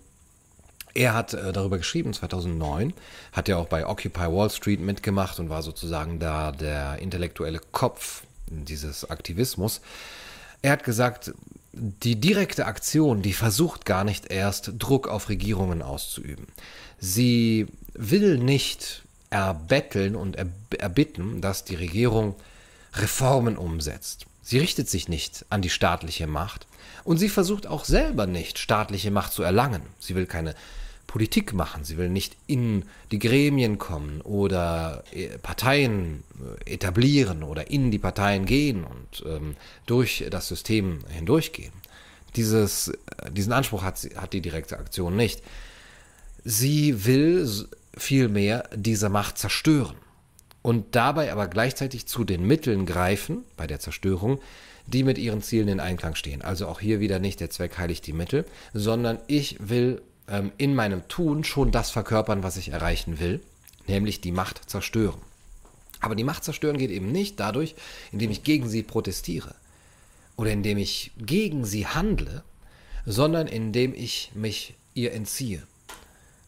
er 0.93 1.13
hat 1.13 1.33
äh, 1.33 1.51
darüber 1.51 1.77
geschrieben, 1.77 2.13
2009, 2.13 2.93
hat 3.31 3.47
ja 3.47 3.57
auch 3.57 3.67
bei 3.67 3.87
Occupy 3.87 4.31
Wall 4.31 4.49
Street 4.49 4.79
mitgemacht 4.79 5.39
und 5.39 5.49
war 5.49 5.63
sozusagen 5.63 6.19
da 6.19 6.51
der 6.51 6.99
intellektuelle 6.99 7.59
Kopf 7.71 8.23
dieses 8.47 9.09
Aktivismus. 9.09 9.81
Er 10.61 10.71
hat 10.71 10.83
gesagt, 10.83 11.33
die 11.73 12.15
direkte 12.19 12.67
Aktion, 12.67 13.21
die 13.21 13.33
versucht 13.33 13.85
gar 13.85 14.03
nicht 14.03 14.31
erst 14.31 14.73
Druck 14.77 15.07
auf 15.07 15.29
Regierungen 15.29 15.81
auszuüben. 15.81 16.47
Sie 16.99 17.67
will 17.93 18.37
nicht 18.37 19.03
erbetteln 19.31 20.15
und 20.15 20.37
erbitten, 20.69 21.41
dass 21.41 21.65
die 21.65 21.75
Regierung 21.75 22.35
Reformen 22.93 23.57
umsetzt. 23.57 24.27
Sie 24.43 24.59
richtet 24.59 24.87
sich 24.89 25.09
nicht 25.09 25.45
an 25.49 25.63
die 25.63 25.71
staatliche 25.71 26.27
Macht 26.27 26.67
und 27.03 27.17
sie 27.17 27.29
versucht 27.29 27.65
auch 27.65 27.85
selber 27.85 28.27
nicht, 28.27 28.59
staatliche 28.59 29.09
Macht 29.09 29.33
zu 29.33 29.41
erlangen. 29.41 29.81
Sie 29.99 30.15
will 30.15 30.27
keine 30.27 30.53
Politik 31.13 31.53
machen. 31.53 31.83
Sie 31.83 31.97
will 31.97 32.09
nicht 32.09 32.37
in 32.47 32.85
die 33.11 33.19
Gremien 33.19 33.77
kommen 33.77 34.21
oder 34.21 35.03
äh, 35.11 35.37
Parteien 35.37 36.23
äh, 36.65 36.73
etablieren 36.73 37.43
oder 37.43 37.69
in 37.69 37.91
die 37.91 37.99
Parteien 37.99 38.47
gehen 38.47 38.83
und 38.83 39.23
ähm, 39.27 39.55
durch 39.85 40.25
das 40.31 40.47
System 40.47 41.01
hindurchgehen. 41.09 41.71
Dieses, 42.35 42.87
äh, 42.87 43.29
diesen 43.29 43.53
Anspruch 43.53 43.83
hat, 43.83 43.99
hat 44.15 44.33
die 44.33 44.41
direkte 44.41 44.79
Aktion 44.79 45.15
nicht. 45.15 45.43
Sie 46.45 47.05
will 47.05 47.47
vielmehr 47.95 48.67
diese 48.75 49.09
Macht 49.09 49.37
zerstören 49.37 49.97
und 50.63 50.95
dabei 50.95 51.31
aber 51.31 51.47
gleichzeitig 51.47 52.07
zu 52.07 52.23
den 52.23 52.47
Mitteln 52.47 52.87
greifen 52.87 53.43
bei 53.55 53.67
der 53.67 53.79
Zerstörung, 53.79 54.39
die 54.87 55.03
mit 55.03 55.19
ihren 55.19 55.43
Zielen 55.43 55.67
in 55.67 55.79
Einklang 55.79 56.15
stehen. 56.15 56.41
Also 56.41 56.67
auch 56.67 56.79
hier 56.79 56.99
wieder 56.99 57.19
nicht 57.19 57.39
der 57.39 57.51
Zweck 57.51 57.77
heiligt 57.77 58.07
die 58.07 58.13
Mittel, 58.13 58.45
sondern 58.73 59.19
ich 59.27 59.57
will 59.59 60.01
ähm, 60.27 60.51
in 60.57 60.75
meinem 60.75 61.07
Tun 61.07 61.43
schon 61.43 61.71
das 61.71 61.91
verkörpern, 61.91 62.43
was 62.43 62.57
ich 62.57 62.69
erreichen 62.69 63.19
will, 63.19 63.41
nämlich 63.87 64.21
die 64.21 64.31
Macht 64.31 64.69
zerstören. 64.69 65.21
Aber 65.99 66.15
die 66.15 66.23
Macht 66.23 66.43
zerstören 66.43 66.77
geht 66.77 66.91
eben 66.91 67.11
nicht 67.11 67.39
dadurch, 67.39 67.75
indem 68.11 68.31
ich 68.31 68.43
gegen 68.43 68.67
sie 68.67 68.83
protestiere 68.83 69.55
oder 70.35 70.51
indem 70.51 70.77
ich 70.77 71.11
gegen 71.17 71.65
sie 71.65 71.87
handle, 71.87 72.43
sondern 73.05 73.47
indem 73.47 73.93
ich 73.93 74.31
mich 74.33 74.75
ihr 74.93 75.13
entziehe, 75.13 75.63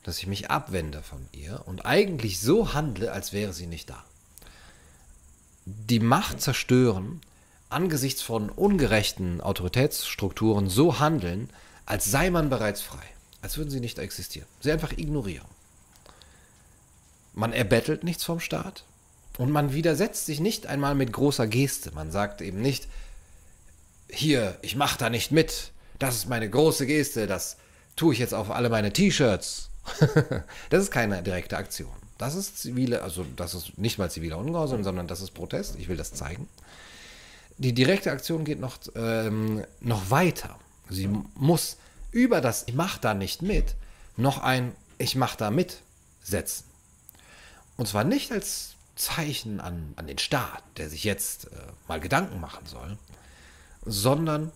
dass 0.03 0.17
ich 0.17 0.27
mich 0.27 0.49
abwende 0.51 1.01
von 1.01 1.27
ihr 1.31 1.61
und 1.65 1.85
eigentlich 1.85 2.39
so 2.39 2.73
handle, 2.73 3.11
als 3.11 3.33
wäre 3.33 3.53
sie 3.53 3.67
nicht 3.67 3.89
da. 3.89 4.03
Die 5.65 5.99
Macht 5.99 6.41
zerstören, 6.41 7.21
angesichts 7.69 8.21
von 8.21 8.49
ungerechten 8.49 9.41
Autoritätsstrukturen 9.41 10.69
so 10.69 10.99
handeln, 10.99 11.49
als 11.85 12.05
sei 12.05 12.29
man 12.29 12.49
bereits 12.49 12.81
frei 12.81 13.14
als 13.45 13.59
würden 13.59 13.69
sie 13.69 13.79
nicht 13.79 13.99
existieren. 13.99 14.47
Sie 14.59 14.71
einfach 14.71 14.91
ignorieren. 14.93 15.45
Man 17.35 17.53
erbettelt 17.53 18.03
nichts 18.03 18.23
vom 18.23 18.39
Staat 18.39 18.85
und 19.37 19.51
man 19.51 19.71
widersetzt 19.71 20.25
sich 20.25 20.39
nicht 20.39 20.65
einmal 20.65 20.95
mit 20.95 21.13
großer 21.13 21.45
Geste. 21.45 21.91
Man 21.91 22.11
sagt 22.11 22.41
eben 22.41 22.59
nicht, 22.59 22.87
hier, 24.09 24.57
ich 24.63 24.75
mache 24.75 24.97
da 24.97 25.11
nicht 25.11 25.31
mit, 25.31 25.69
das 25.99 26.15
ist 26.15 26.27
meine 26.27 26.49
große 26.49 26.87
Geste, 26.87 27.27
das 27.27 27.57
tue 27.95 28.13
ich 28.13 28.19
jetzt 28.19 28.33
auf 28.33 28.49
alle 28.49 28.69
meine 28.69 28.91
T-Shirts. 28.91 29.69
das 30.71 30.81
ist 30.81 30.89
keine 30.89 31.21
direkte 31.21 31.57
Aktion. 31.57 31.93
Das 32.17 32.33
ist 32.33 32.57
zivile, 32.57 33.03
also 33.03 33.27
das 33.35 33.53
ist 33.53 33.77
nicht 33.77 33.99
mal 33.99 34.09
ziviler 34.09 34.39
Ungehorsam, 34.39 34.83
sondern 34.83 35.07
das 35.07 35.21
ist 35.21 35.35
Protest. 35.35 35.75
Ich 35.77 35.87
will 35.87 35.97
das 35.97 36.15
zeigen. 36.15 36.47
Die 37.59 37.73
direkte 37.73 38.11
Aktion 38.11 38.43
geht 38.43 38.59
noch, 38.59 38.79
ähm, 38.95 39.63
noch 39.81 40.09
weiter. 40.09 40.57
Sie 40.89 41.07
muss 41.35 41.77
über 42.15 42.39
das 42.39 42.63
Ich 42.65 42.73
mach 42.73 42.97
da 42.97 43.13
nicht 43.13 43.41
mit 43.41 43.75
noch 44.15 44.41
ein 44.41 44.73
Ich 44.97 45.15
mach 45.15 45.35
da 45.35 45.51
mit 45.51 45.81
setzen. 46.23 46.63
Und 47.75 47.87
zwar 47.87 48.05
nicht 48.05 48.31
als 48.31 48.75
Zeichen 48.95 49.59
an, 49.59 49.93
an 49.97 50.07
den 50.07 50.17
Staat, 50.17 50.63
der 50.77 50.89
sich 50.89 51.03
jetzt 51.03 51.47
äh, 51.47 51.57
mal 51.89 51.99
Gedanken 51.99 52.39
machen 52.39 52.65
soll, 52.65 52.97
sondern 53.85 54.53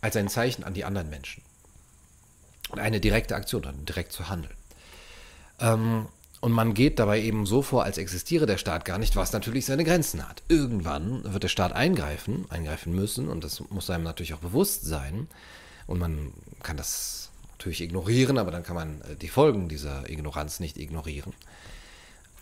als 0.00 0.16
ein 0.16 0.28
Zeichen 0.28 0.64
an 0.64 0.72
die 0.72 0.86
anderen 0.86 1.10
Menschen. 1.10 1.42
Und 2.70 2.78
eine 2.80 3.00
direkte 3.00 3.36
Aktion, 3.36 3.60
dann 3.60 3.84
direkt 3.84 4.12
zu 4.12 4.30
handeln. 4.30 4.56
Ähm, 5.60 6.06
und 6.40 6.52
man 6.52 6.72
geht 6.72 6.98
dabei 6.98 7.20
eben 7.20 7.44
so 7.44 7.60
vor, 7.60 7.84
als 7.84 7.98
existiere 7.98 8.46
der 8.46 8.56
Staat 8.56 8.86
gar 8.86 8.96
nicht, 8.96 9.14
was 9.14 9.32
natürlich 9.34 9.66
seine 9.66 9.84
Grenzen 9.84 10.26
hat. 10.26 10.42
Irgendwann 10.48 11.30
wird 11.30 11.42
der 11.42 11.48
Staat 11.48 11.74
eingreifen, 11.74 12.46
eingreifen 12.48 12.94
müssen, 12.94 13.28
und 13.28 13.44
das 13.44 13.60
muss 13.68 13.90
einem 13.90 14.04
natürlich 14.04 14.32
auch 14.32 14.38
bewusst 14.38 14.86
sein. 14.86 15.28
Und 15.86 15.98
man 15.98 16.32
kann 16.62 16.76
das 16.76 17.30
natürlich 17.58 17.80
ignorieren, 17.80 18.38
aber 18.38 18.50
dann 18.50 18.62
kann 18.62 18.74
man 18.74 19.00
äh, 19.02 19.16
die 19.16 19.28
Folgen 19.28 19.68
dieser 19.68 20.08
Ignoranz 20.08 20.60
nicht 20.60 20.76
ignorieren. 20.76 21.32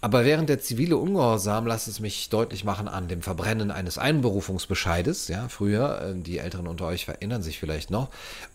Aber 0.03 0.24
während 0.24 0.48
der 0.48 0.61
zivile 0.61 0.96
Ungehorsam, 0.96 1.66
lasst 1.66 1.87
es 1.87 2.00
mich 2.00 2.31
deutlich 2.31 2.64
machen, 2.64 2.88
an 2.88 3.09
dem 3.09 3.20
Verbrennen 3.20 3.70
eines 3.70 3.98
Einberufungsbescheides, 3.98 5.29
ja, 5.29 5.48
früher, 5.48 6.00
äh, 6.00 6.14
die 6.14 6.38
Älteren 6.38 6.66
unter 6.66 6.87
euch 6.87 7.07
erinnern 7.07 7.42
sich 7.42 7.59
vielleicht 7.59 7.90
noch, 7.90 8.09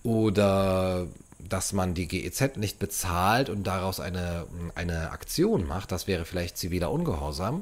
oder 0.04 1.08
dass 1.38 1.74
man 1.74 1.94
die 1.94 2.08
GEZ 2.08 2.58
nicht 2.58 2.80
bezahlt 2.80 3.50
und 3.50 3.66
daraus 3.66 4.00
eine, 4.00 4.48
eine 4.74 5.12
Aktion 5.12 5.68
macht, 5.68 5.92
das 5.92 6.08
wäre 6.08 6.26
vielleicht 6.26 6.58
ziviler 6.58 6.90
Ungehorsam. 6.90 7.62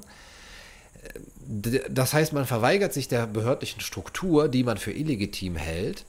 Äh, 1.03 1.81
das 1.89 2.13
heißt, 2.13 2.31
man 2.31 2.45
verweigert 2.45 2.93
sich 2.93 3.09
der 3.09 3.27
behördlichen 3.27 3.81
Struktur, 3.81 4.47
die 4.47 4.63
man 4.63 4.77
für 4.77 4.93
illegitim 4.93 5.57
hält, 5.57 6.05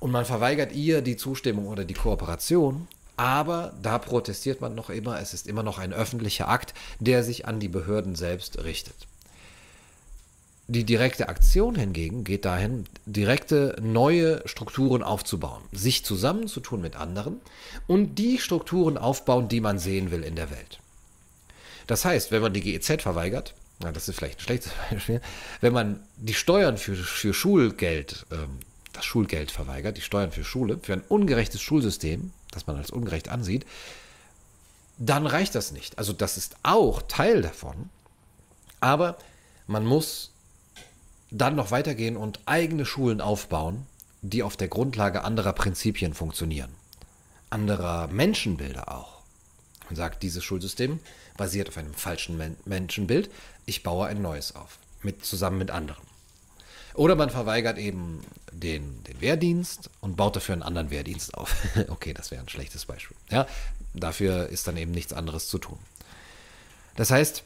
und 0.00 0.10
man 0.10 0.24
verweigert 0.24 0.72
ihr 0.72 1.02
die 1.02 1.16
Zustimmung 1.16 1.66
oder 1.66 1.84
die 1.84 1.94
Kooperation, 1.94 2.88
aber 3.16 3.72
da 3.82 3.98
protestiert 3.98 4.60
man 4.60 4.74
noch 4.74 4.90
immer, 4.90 5.20
es 5.20 5.34
ist 5.34 5.48
immer 5.48 5.64
noch 5.64 5.78
ein 5.78 5.92
öffentlicher 5.92 6.48
Akt, 6.48 6.72
der 7.00 7.24
sich 7.24 7.46
an 7.46 7.58
die 7.58 7.68
Behörden 7.68 8.14
selbst 8.14 8.62
richtet. 8.62 8.94
Die 10.70 10.84
direkte 10.84 11.30
Aktion 11.30 11.74
hingegen 11.74 12.24
geht 12.24 12.44
dahin, 12.44 12.84
direkte 13.06 13.76
neue 13.80 14.46
Strukturen 14.46 15.02
aufzubauen, 15.02 15.62
sich 15.72 16.04
zusammenzutun 16.04 16.82
mit 16.82 16.94
anderen 16.94 17.40
und 17.86 18.16
die 18.16 18.38
Strukturen 18.38 18.98
aufbauen, 18.98 19.48
die 19.48 19.62
man 19.62 19.78
sehen 19.78 20.10
will 20.10 20.22
in 20.22 20.36
der 20.36 20.50
Welt. 20.50 20.78
Das 21.86 22.04
heißt, 22.04 22.30
wenn 22.32 22.42
man 22.42 22.52
die 22.52 22.60
GEZ 22.60 23.02
verweigert, 23.02 23.54
na, 23.80 23.92
das 23.92 24.08
ist 24.08 24.16
vielleicht 24.16 24.40
ein 24.40 24.42
schlechtes 24.42 24.72
Beispiel, 24.90 25.22
wenn 25.62 25.72
man 25.72 26.00
die 26.18 26.34
Steuern 26.34 26.76
für, 26.76 26.94
für 26.94 27.32
Schulgeld, 27.32 28.26
ähm, 28.30 28.58
das 28.98 29.04
Schulgeld 29.04 29.50
verweigert, 29.50 29.96
die 29.96 30.02
Steuern 30.02 30.32
für 30.32 30.44
Schule, 30.44 30.78
für 30.82 30.92
ein 30.92 31.04
ungerechtes 31.08 31.60
Schulsystem, 31.60 32.32
das 32.50 32.66
man 32.66 32.76
als 32.76 32.90
ungerecht 32.90 33.28
ansieht, 33.28 33.64
dann 34.98 35.26
reicht 35.26 35.54
das 35.54 35.72
nicht. 35.72 35.98
Also 35.98 36.12
das 36.12 36.36
ist 36.36 36.56
auch 36.64 37.02
Teil 37.02 37.42
davon, 37.42 37.88
aber 38.80 39.16
man 39.66 39.86
muss 39.86 40.32
dann 41.30 41.54
noch 41.54 41.70
weitergehen 41.70 42.16
und 42.16 42.40
eigene 42.46 42.84
Schulen 42.84 43.20
aufbauen, 43.20 43.86
die 44.22 44.42
auf 44.42 44.56
der 44.56 44.68
Grundlage 44.68 45.22
anderer 45.22 45.52
Prinzipien 45.52 46.14
funktionieren. 46.14 46.70
Anderer 47.50 48.08
Menschenbilder 48.08 48.92
auch. 48.92 49.18
Man 49.86 49.96
sagt, 49.96 50.22
dieses 50.22 50.42
Schulsystem 50.42 50.98
basiert 51.36 51.68
auf 51.68 51.78
einem 51.78 51.94
falschen 51.94 52.36
Men 52.36 52.56
Menschenbild. 52.64 53.30
Ich 53.64 53.82
baue 53.82 54.06
ein 54.08 54.20
neues 54.20 54.56
auf, 54.56 54.78
mit, 55.02 55.24
zusammen 55.24 55.58
mit 55.58 55.70
anderen. 55.70 56.02
Oder 56.94 57.14
man 57.14 57.30
verweigert 57.30 57.78
eben 57.78 58.22
den, 58.60 59.02
den 59.04 59.20
Wehrdienst 59.20 59.90
und 60.00 60.16
baut 60.16 60.36
dafür 60.36 60.54
einen 60.54 60.62
anderen 60.62 60.90
Wehrdienst 60.90 61.34
auf. 61.34 61.56
okay, 61.88 62.14
das 62.14 62.30
wäre 62.30 62.42
ein 62.42 62.48
schlechtes 62.48 62.86
Beispiel. 62.86 63.16
Ja, 63.30 63.46
dafür 63.94 64.48
ist 64.48 64.66
dann 64.68 64.76
eben 64.76 64.92
nichts 64.92 65.12
anderes 65.12 65.48
zu 65.48 65.58
tun. 65.58 65.78
Das 66.96 67.10
heißt, 67.10 67.44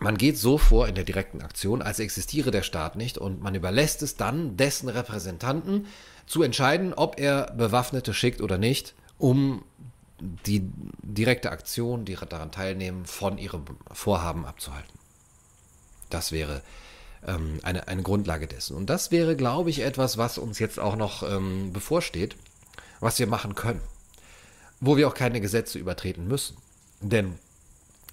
man 0.00 0.16
geht 0.16 0.38
so 0.38 0.58
vor 0.58 0.88
in 0.88 0.94
der 0.94 1.04
direkten 1.04 1.42
Aktion, 1.42 1.82
als 1.82 1.98
existiere 1.98 2.50
der 2.50 2.62
Staat 2.62 2.96
nicht 2.96 3.18
und 3.18 3.42
man 3.42 3.54
überlässt 3.54 4.02
es 4.02 4.16
dann 4.16 4.56
dessen 4.56 4.88
Repräsentanten 4.88 5.86
zu 6.26 6.42
entscheiden, 6.42 6.94
ob 6.94 7.18
er 7.18 7.52
Bewaffnete 7.52 8.14
schickt 8.14 8.40
oder 8.40 8.58
nicht, 8.58 8.94
um 9.18 9.64
die 10.20 10.70
direkte 11.02 11.50
Aktion, 11.50 12.04
die 12.04 12.14
daran 12.14 12.52
teilnehmen, 12.52 13.06
von 13.06 13.38
ihrem 13.38 13.64
Vorhaben 13.92 14.44
abzuhalten. 14.44 14.98
Das 16.10 16.32
wäre 16.32 16.62
ähm, 17.26 17.60
eine, 17.62 17.88
eine 17.88 18.02
Grundlage 18.02 18.46
dessen. 18.46 18.76
Und 18.76 18.86
das 18.86 19.10
wäre, 19.10 19.36
glaube 19.36 19.70
ich, 19.70 19.80
etwas, 19.80 20.18
was 20.18 20.38
uns 20.38 20.58
jetzt 20.58 20.78
auch 20.78 20.96
noch 20.96 21.22
ähm, 21.22 21.72
bevorsteht, 21.72 22.36
was 23.00 23.18
wir 23.18 23.26
machen 23.26 23.54
können, 23.54 23.80
wo 24.80 24.96
wir 24.96 25.08
auch 25.08 25.14
keine 25.14 25.40
Gesetze 25.40 25.78
übertreten 25.78 26.26
müssen. 26.28 26.56
Denn 27.00 27.38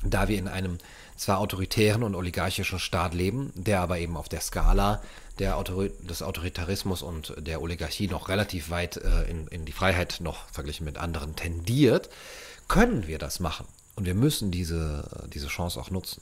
da 0.04 0.28
wir 0.28 0.38
in 0.38 0.48
einem 0.48 0.78
zwar 1.18 1.40
autoritären 1.40 2.04
und 2.04 2.16
oligarchischen 2.16 2.80
Staat 2.80 3.14
leben, 3.14 3.52
der 3.56 3.82
aber 3.82 4.00
eben 4.00 4.18
auf 4.18 4.30
der 4.30 4.42
Skala 4.42 5.02
der 5.40 5.58
Autori 5.58 5.92
des 6.02 6.22
Autoritarismus 6.22 7.02
und 7.02 7.34
der 7.38 7.62
Oligarchie 7.62 8.08
noch 8.08 8.30
relativ 8.30 8.70
weit 8.70 8.98
äh, 8.98 9.24
in, 9.30 9.48
in 9.48 9.66
die 9.66 9.72
Freiheit 9.72 10.18
noch 10.20 10.48
verglichen 10.50 10.86
mit 10.86 10.98
anderen 10.98 11.36
tendiert, 11.36 12.10
können 12.68 13.08
wir 13.08 13.18
das 13.18 13.40
machen. 13.40 13.66
Und 13.96 14.06
wir 14.06 14.16
müssen 14.16 14.52
diese, 14.52 15.28
diese 15.34 15.48
Chance 15.48 15.80
auch 15.80 15.90
nutzen. 15.90 16.22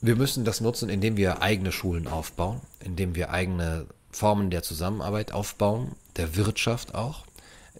Wir 0.00 0.16
müssen 0.16 0.44
das 0.44 0.60
nutzen, 0.60 0.88
indem 0.88 1.16
wir 1.16 1.42
eigene 1.42 1.72
Schulen 1.72 2.06
aufbauen, 2.08 2.60
indem 2.80 3.14
wir 3.14 3.30
eigene 3.30 3.86
Formen 4.10 4.50
der 4.50 4.62
Zusammenarbeit 4.62 5.32
aufbauen, 5.32 5.92
der 6.16 6.36
Wirtschaft 6.36 6.94
auch 6.94 7.24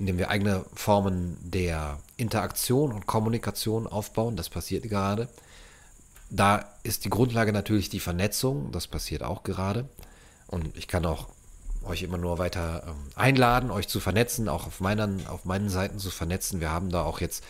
indem 0.00 0.16
wir 0.16 0.30
eigene 0.30 0.64
Formen 0.74 1.36
der 1.42 1.98
Interaktion 2.16 2.90
und 2.90 3.06
Kommunikation 3.06 3.86
aufbauen. 3.86 4.34
Das 4.34 4.48
passiert 4.48 4.84
gerade. 4.84 5.28
Da 6.30 6.64
ist 6.82 7.04
die 7.04 7.10
Grundlage 7.10 7.52
natürlich 7.52 7.90
die 7.90 8.00
Vernetzung. 8.00 8.72
Das 8.72 8.86
passiert 8.86 9.22
auch 9.22 9.42
gerade. 9.42 9.88
Und 10.46 10.74
ich 10.76 10.88
kann 10.88 11.04
auch 11.04 11.28
euch 11.84 12.02
immer 12.02 12.16
nur 12.16 12.38
weiter 12.38 12.82
ähm, 12.86 12.94
einladen, 13.14 13.70
euch 13.70 13.88
zu 13.88 14.00
vernetzen, 14.00 14.48
auch 14.48 14.66
auf 14.66 14.80
meinen, 14.80 15.26
auf 15.26 15.44
meinen 15.44 15.68
Seiten 15.68 15.98
zu 15.98 16.10
vernetzen. 16.10 16.60
Wir 16.60 16.70
haben 16.70 16.90
da 16.90 17.02
auch 17.02 17.20
jetzt 17.20 17.44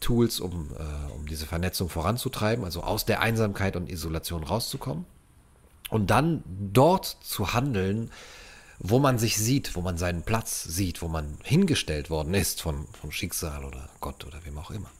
Tools, 0.00 0.40
um, 0.40 0.70
äh, 0.78 1.12
um 1.12 1.26
diese 1.26 1.46
Vernetzung 1.46 1.88
voranzutreiben, 1.88 2.64
also 2.64 2.82
aus 2.82 3.04
der 3.04 3.20
Einsamkeit 3.20 3.76
und 3.76 3.90
Isolation 3.90 4.44
rauszukommen. 4.44 5.06
Und 5.88 6.10
dann 6.10 6.42
dort 6.46 7.16
zu 7.22 7.52
handeln, 7.52 8.10
wo 8.78 8.98
man 8.98 9.18
sich 9.18 9.38
sieht, 9.38 9.76
wo 9.76 9.80
man 9.80 9.96
seinen 9.96 10.22
Platz 10.22 10.64
sieht, 10.64 11.00
wo 11.00 11.08
man 11.08 11.38
hingestellt 11.42 12.10
worden 12.10 12.34
ist 12.34 12.60
von, 12.60 12.86
vom 13.00 13.10
Schicksal 13.10 13.64
oder 13.64 13.88
Gott 14.00 14.24
oder 14.26 14.44
wem 14.44 14.58
auch 14.58 14.70
immer. 14.70 14.90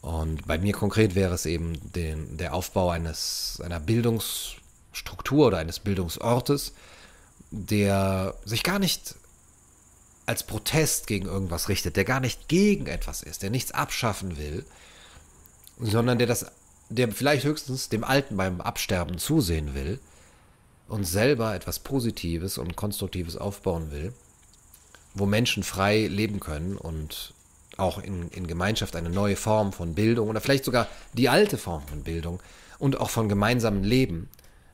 Und 0.00 0.46
bei 0.46 0.58
mir 0.58 0.72
konkret 0.72 1.14
wäre 1.14 1.34
es 1.34 1.46
eben 1.46 1.92
den, 1.92 2.36
der 2.36 2.54
Aufbau 2.54 2.90
eines, 2.90 3.60
einer 3.64 3.80
Bildungsstruktur 3.80 5.46
oder 5.46 5.58
eines 5.58 5.78
Bildungsortes, 5.80 6.74
der 7.50 8.34
sich 8.44 8.62
gar 8.62 8.78
nicht 8.78 9.14
als 10.26 10.44
Protest 10.44 11.06
gegen 11.06 11.26
irgendwas 11.26 11.68
richtet, 11.68 11.96
der 11.96 12.04
gar 12.04 12.20
nicht 12.20 12.48
gegen 12.48 12.86
etwas 12.86 13.22
ist, 13.22 13.42
der 13.42 13.50
nichts 13.50 13.72
abschaffen 13.72 14.38
will, 14.38 14.64
sondern 15.78 16.18
der 16.18 16.26
das, 16.26 16.46
der 16.88 17.10
vielleicht 17.12 17.44
höchstens 17.44 17.88
dem 17.88 18.04
Alten 18.04 18.36
beim 18.36 18.60
Absterben 18.60 19.18
zusehen 19.18 19.74
will 19.74 20.00
und 20.88 21.04
selber 21.04 21.54
etwas 21.54 21.78
Positives 21.78 22.58
und 22.58 22.76
Konstruktives 22.76 23.36
aufbauen 23.36 23.90
will, 23.90 24.12
wo 25.14 25.26
Menschen 25.26 25.62
frei 25.62 26.06
leben 26.06 26.40
können 26.40 26.76
und 26.76 27.34
auch 27.76 27.98
in, 27.98 28.28
in 28.30 28.46
Gemeinschaft 28.46 28.96
eine 28.96 29.10
neue 29.10 29.36
Form 29.36 29.72
von 29.72 29.94
Bildung 29.94 30.28
oder 30.28 30.40
vielleicht 30.40 30.64
sogar 30.64 30.86
die 31.12 31.28
alte 31.28 31.58
Form 31.58 31.86
von 31.86 32.02
Bildung 32.02 32.40
und 32.78 33.00
auch 33.00 33.10
von 33.10 33.28
gemeinsamem 33.28 33.82
Leben 33.82 34.28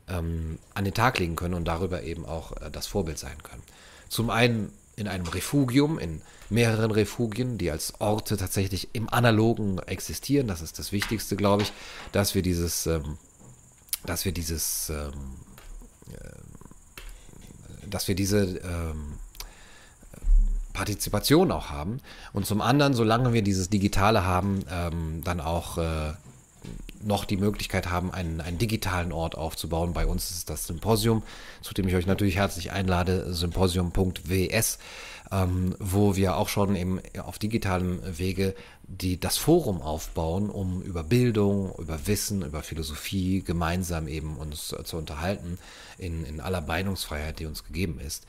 ähm, 0.08 0.58
an 0.74 0.84
den 0.84 0.94
Tag 0.94 1.18
legen 1.18 1.36
können 1.36 1.54
und 1.54 1.64
darüber 1.64 2.02
eben 2.02 2.26
auch 2.26 2.52
äh, 2.60 2.70
das 2.70 2.86
Vorbild 2.86 3.18
sein 3.18 3.42
können. 3.42 3.62
Zum 4.08 4.28
einen 4.30 4.72
in 5.00 5.08
einem 5.08 5.26
Refugium, 5.26 5.98
in 5.98 6.22
mehreren 6.50 6.90
Refugien, 6.90 7.58
die 7.58 7.70
als 7.70 7.94
Orte 8.00 8.36
tatsächlich 8.36 8.88
im 8.92 9.08
Analogen 9.08 9.78
existieren. 9.80 10.46
Das 10.46 10.62
ist 10.62 10.78
das 10.78 10.92
Wichtigste, 10.92 11.36
glaube 11.36 11.62
ich, 11.62 11.72
dass 12.12 12.34
wir 12.34 12.42
dieses, 12.42 12.86
ähm, 12.86 13.18
dass 14.04 14.24
wir 14.24 14.32
dieses 14.32 14.90
ähm, 14.90 15.12
dass 17.88 18.08
wir 18.08 18.14
diese 18.14 18.58
ähm, 18.58 19.14
Partizipation 20.72 21.50
auch 21.50 21.70
haben. 21.70 22.00
Und 22.32 22.46
zum 22.46 22.60
anderen, 22.60 22.94
solange 22.94 23.32
wir 23.32 23.42
dieses 23.42 23.68
Digitale 23.68 24.24
haben, 24.24 24.64
ähm, 24.70 25.22
dann 25.24 25.40
auch 25.40 25.78
äh, 25.78 26.12
noch 27.02 27.24
die 27.24 27.36
Möglichkeit 27.36 27.90
haben, 27.90 28.12
einen, 28.12 28.40
einen 28.40 28.58
digitalen 28.58 29.12
Ort 29.12 29.34
aufzubauen. 29.34 29.92
Bei 29.92 30.06
uns 30.06 30.30
ist 30.30 30.50
das 30.50 30.66
Symposium, 30.66 31.22
zu 31.62 31.74
dem 31.74 31.88
ich 31.88 31.94
euch 31.94 32.06
natürlich 32.06 32.36
herzlich 32.36 32.72
einlade, 32.72 33.32
symposium.ws, 33.32 34.78
ähm, 35.32 35.74
wo 35.78 36.16
wir 36.16 36.36
auch 36.36 36.48
schon 36.48 36.76
eben 36.76 37.00
auf 37.22 37.38
digitalem 37.38 38.00
Wege 38.18 38.54
die, 38.82 39.18
das 39.18 39.36
Forum 39.36 39.80
aufbauen, 39.80 40.50
um 40.50 40.82
über 40.82 41.04
Bildung, 41.04 41.72
über 41.78 42.06
Wissen, 42.06 42.42
über 42.42 42.62
Philosophie 42.62 43.42
gemeinsam 43.42 44.08
eben 44.08 44.36
uns 44.36 44.74
zu 44.84 44.96
unterhalten 44.96 45.58
in, 45.98 46.24
in 46.24 46.40
aller 46.40 46.60
Beinungsfreiheit, 46.60 47.38
die 47.38 47.46
uns 47.46 47.64
gegeben 47.64 48.00
ist. 48.00 48.26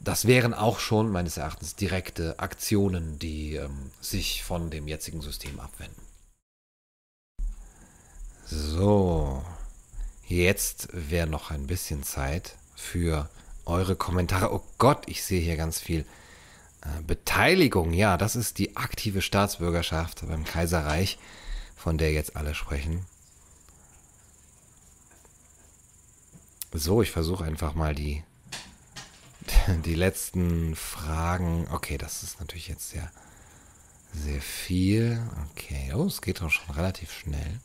Das 0.00 0.26
wären 0.26 0.54
auch 0.54 0.78
schon 0.78 1.10
meines 1.10 1.36
Erachtens 1.36 1.74
direkte 1.74 2.38
Aktionen, 2.38 3.18
die 3.18 3.54
ähm, 3.54 3.90
sich 4.00 4.42
von 4.42 4.70
dem 4.70 4.86
jetzigen 4.88 5.22
System 5.22 5.58
abwenden. 5.58 6.05
So, 8.48 9.44
jetzt 10.28 10.88
wäre 10.92 11.26
noch 11.26 11.50
ein 11.50 11.66
bisschen 11.66 12.04
Zeit 12.04 12.54
für 12.76 13.28
eure 13.64 13.96
Kommentare. 13.96 14.54
Oh 14.54 14.62
Gott, 14.78 15.02
ich 15.08 15.24
sehe 15.24 15.40
hier 15.40 15.56
ganz 15.56 15.80
viel 15.80 16.06
äh, 16.82 17.02
Beteiligung. 17.04 17.92
Ja, 17.92 18.16
das 18.16 18.36
ist 18.36 18.58
die 18.58 18.76
aktive 18.76 19.20
Staatsbürgerschaft 19.20 20.24
beim 20.28 20.44
Kaiserreich, 20.44 21.18
von 21.74 21.98
der 21.98 22.12
jetzt 22.12 22.36
alle 22.36 22.54
sprechen. 22.54 23.04
So, 26.72 27.02
ich 27.02 27.10
versuche 27.10 27.42
einfach 27.42 27.74
mal 27.74 27.96
die, 27.96 28.22
die 29.84 29.96
letzten 29.96 30.76
Fragen. 30.76 31.66
Okay, 31.72 31.98
das 31.98 32.22
ist 32.22 32.38
natürlich 32.38 32.68
jetzt 32.68 32.90
sehr, 32.90 33.10
sehr 34.12 34.40
viel. 34.40 35.20
Okay, 35.50 35.92
oh, 35.94 36.04
es 36.04 36.22
geht 36.22 36.40
doch 36.40 36.50
schon 36.50 36.72
relativ 36.76 37.10
schnell. 37.10 37.60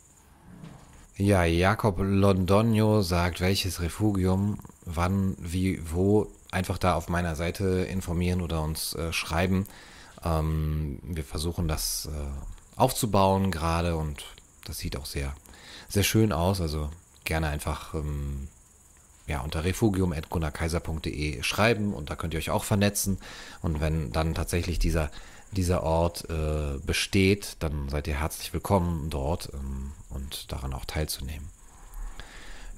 Ja, 1.22 1.44
Jakob 1.44 2.00
Londonio 2.00 3.04
sagt, 3.04 3.42
welches 3.42 3.80
Refugium, 3.80 4.58
wann, 4.86 5.38
wie, 5.40 5.80
wo. 5.94 6.32
Einfach 6.50 6.80
da 6.80 6.96
auf 6.96 7.10
meiner 7.10 7.36
Seite 7.36 7.86
informieren 7.88 8.42
oder 8.42 8.64
uns 8.64 8.96
äh, 8.96 9.14
schreiben. 9.14 9.68
Ähm, 10.26 10.98
wir 11.04 11.24
versuchen 11.24 11.68
das 11.68 12.10
äh, 12.12 12.80
aufzubauen 12.80 13.52
gerade 13.52 13.98
und 13.98 14.26
das 14.66 14.80
sieht 14.80 14.98
auch 14.98 15.06
sehr, 15.06 15.36
sehr 15.90 16.02
schön 16.02 16.32
aus. 16.32 16.60
Also 16.60 16.90
gerne 17.24 17.50
einfach 17.50 17.94
ähm, 17.94 18.48
ja, 19.28 19.42
unter 19.42 19.64
refugium.gunnarkaiser.de 19.64 21.44
schreiben 21.44 21.94
und 21.94 22.10
da 22.10 22.16
könnt 22.16 22.34
ihr 22.34 22.40
euch 22.40 22.50
auch 22.50 22.64
vernetzen. 22.64 23.20
Und 23.62 23.80
wenn 23.80 24.12
dann 24.12 24.34
tatsächlich 24.34 24.80
dieser 24.80 25.12
dieser 25.52 25.84
Ort 25.84 26.30
äh, 26.30 26.78
besteht, 26.86 27.58
dann 27.60 27.90
seid 27.90 28.08
ihr 28.08 28.20
herzlich 28.20 28.54
willkommen 28.54 29.10
dort 29.10 29.50
ähm, 29.54 29.92
und 30.10 30.52
daran 30.52 30.74
auch 30.74 30.86
teilzunehmen. 30.86 31.50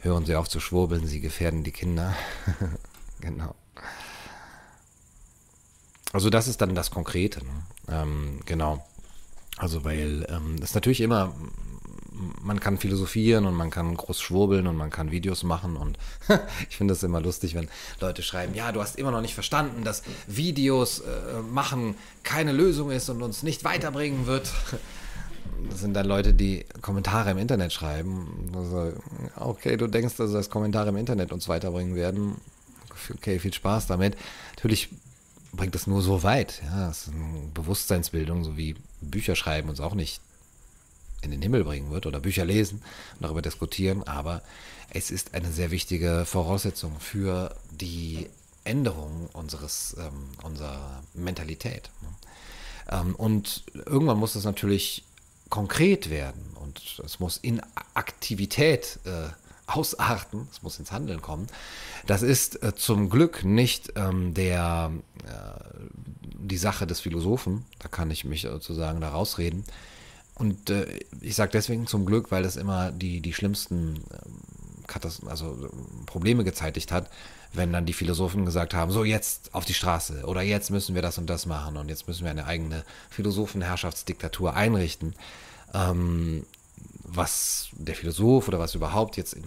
Hören 0.02 0.26
Sie 0.26 0.36
auf 0.36 0.50
zu 0.50 0.60
schwurbeln, 0.60 1.08
Sie 1.08 1.22
gefährden 1.22 1.64
die 1.64 1.72
Kinder. 1.72 2.14
genau. 3.22 3.56
also 6.12 6.30
das 6.30 6.48
ist 6.48 6.62
dann 6.62 6.76
das 6.76 6.92
Konkrete. 6.92 7.40
Ne? 7.46 7.52
Ähm, 7.90 8.40
genau. 8.46 8.86
Also 9.58 9.86
weil 9.86 10.26
ähm, 10.30 10.56
es 10.62 10.74
natürlich 10.74 11.02
immer, 11.02 11.34
man 12.42 12.60
kann 12.60 12.78
philosophieren 12.78 13.46
und 13.46 13.56
man 13.56 13.70
kann 13.70 13.96
groß 13.96 14.22
schwurbeln 14.22 14.68
und 14.68 14.76
man 14.76 14.90
kann 14.90 15.12
Videos 15.12 15.44
machen 15.44 15.76
und 15.76 15.98
ich 16.70 16.78
finde 16.78 16.94
das 16.94 17.04
immer 17.04 17.22
lustig, 17.22 17.56
wenn 17.56 17.68
Leute 18.00 18.24
schreiben, 18.24 18.54
ja, 18.54 18.72
du 18.72 18.82
hast 18.82 18.98
immer 18.98 19.12
noch 19.12 19.22
nicht 19.22 19.34
verstanden, 19.34 19.84
dass 19.84 20.04
Videos 20.28 21.00
äh, 21.00 21.42
machen 21.52 21.96
keine 22.24 22.52
Lösung 22.52 22.92
ist 22.92 23.10
und 23.10 23.22
uns 23.22 23.44
nicht 23.44 23.64
weiterbringen 23.64 24.26
wird. 24.26 24.52
Das 25.70 25.80
sind 25.80 25.94
dann 25.94 26.06
Leute, 26.06 26.34
die 26.34 26.66
Kommentare 26.82 27.32
im 27.32 27.38
Internet 27.38 27.72
schreiben. 27.72 28.52
Also, 28.54 28.92
okay, 29.38 29.78
du 29.78 29.88
denkst, 29.88 30.20
also, 30.20 30.34
dass 30.34 30.50
Kommentare 30.50 30.90
im 30.90 30.98
Internet 30.98 31.32
uns 31.32 31.48
weiterbringen 31.48 31.96
werden. 31.96 32.36
Okay, 33.16 33.40
viel 33.40 33.54
Spaß 33.54 33.88
damit. 33.88 34.18
Natürlich 34.56 34.90
bringt 35.54 35.74
es 35.76 35.88
nur 35.88 36.02
so 36.02 36.22
weit. 36.22 36.62
Ja, 36.66 36.90
es 36.90 37.08
ist 37.08 37.14
eine 37.14 37.48
Bewusstseinsbildung, 37.54 38.44
so 38.44 38.58
wie 38.58 38.76
Bücher 39.00 39.36
schreiben 39.36 39.70
uns 39.70 39.80
auch 39.80 39.96
nicht 39.96 40.22
in 41.24 41.32
den 41.32 41.42
Himmel 41.42 41.64
bringen 41.64 41.92
wird 41.92 42.06
oder 42.06 42.20
Bücher 42.20 42.46
lesen 42.46 42.82
und 43.16 43.24
darüber 43.24 43.42
diskutieren, 43.42 44.04
aber 44.04 44.42
es 44.90 45.10
ist 45.10 45.34
eine 45.34 45.52
sehr 45.52 45.72
wichtige 45.72 46.26
Voraussetzung 46.26 47.00
für 47.00 47.56
die 47.72 48.30
Änderung 48.64 49.30
unseres, 49.34 49.96
ähm, 50.00 50.30
unserer 50.44 51.04
Mentalität. 51.14 51.90
Ne? 52.02 52.10
Ähm, 52.90 53.16
und 53.16 53.64
irgendwann 53.86 54.20
muss 54.20 54.36
es 54.36 54.44
natürlich 54.44 55.04
konkret 55.50 56.10
werden 56.10 56.44
und 56.56 57.02
es 57.06 57.20
muss 57.20 57.38
in 57.38 57.62
Aktivität 57.94 59.00
äh, 59.06 59.30
ausarten, 59.68 60.48
es 60.52 60.62
muss 60.62 60.80
ins 60.80 60.92
Handeln 60.92 61.22
kommen. 61.22 61.48
Das 62.06 62.22
ist 62.22 62.62
äh, 62.64 62.76
zum 62.76 63.10
Glück 63.10 63.44
nicht 63.44 63.94
ähm, 63.96 64.34
der, 64.34 64.92
äh, 65.26 65.60
die 66.24 66.58
Sache 66.58 66.86
des 66.86 67.00
Philosophen, 67.00 67.66
da 67.80 67.88
kann 67.88 68.12
ich 68.12 68.26
mich 68.26 68.42
sozusagen 68.42 69.02
da 69.02 69.10
rausreden. 69.10 69.64
Und 70.36 70.70
äh, 70.70 71.00
ich 71.22 71.36
sage 71.36 71.52
deswegen 71.52 71.88
zum 71.88 72.06
Glück, 72.06 72.32
weil 72.32 72.44
das 72.44 72.56
immer 72.56 72.92
die, 72.92 73.22
die 73.22 73.34
schlimmsten 73.34 74.04
ähm, 74.12 75.28
also 75.28 75.70
Probleme 76.06 76.44
gezeitigt 76.44 76.92
hat, 76.92 77.10
wenn 77.54 77.72
dann 77.72 77.86
die 77.86 77.94
Philosophen 77.94 78.46
gesagt 78.46 78.74
haben, 78.74 78.92
so 78.92 79.04
jetzt 79.04 79.54
auf 79.54 79.66
die 79.66 79.74
Straße 79.74 80.24
oder 80.26 80.42
jetzt 80.42 80.72
müssen 80.72 80.96
wir 80.96 81.02
das 81.02 81.18
und 81.18 81.30
das 81.30 81.46
machen 81.46 81.78
und 81.78 81.90
jetzt 81.90 82.08
müssen 82.08 82.24
wir 82.24 82.32
eine 82.32 82.46
eigene 82.46 82.84
Philosophenherrschaftsdiktatur 83.10 84.56
einrichten. 84.56 85.16
Ähm, 85.74 86.46
was 87.04 87.70
der 87.74 87.96
Philosoph 87.96 88.48
oder 88.48 88.60
was 88.60 88.76
überhaupt 88.76 89.18
jetzt 89.18 89.34
im, 89.34 89.44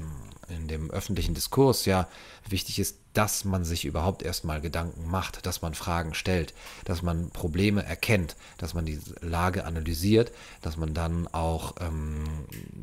in 0.48 0.68
dem 0.68 0.90
öffentlichen 0.90 1.34
Diskurs 1.34 1.84
ja 1.84 2.08
wichtig 2.48 2.78
ist, 2.78 2.96
dass 3.16 3.46
man 3.46 3.64
sich 3.64 3.86
überhaupt 3.86 4.22
erstmal 4.22 4.60
Gedanken 4.60 5.08
macht, 5.08 5.46
dass 5.46 5.62
man 5.62 5.72
Fragen 5.72 6.12
stellt, 6.12 6.52
dass 6.84 7.00
man 7.00 7.30
Probleme 7.30 7.82
erkennt, 7.82 8.36
dass 8.58 8.74
man 8.74 8.84
die 8.84 9.00
Lage 9.22 9.64
analysiert, 9.64 10.32
dass 10.60 10.76
man 10.76 10.92
dann 10.92 11.26
auch 11.28 11.76
ähm, 11.80 12.24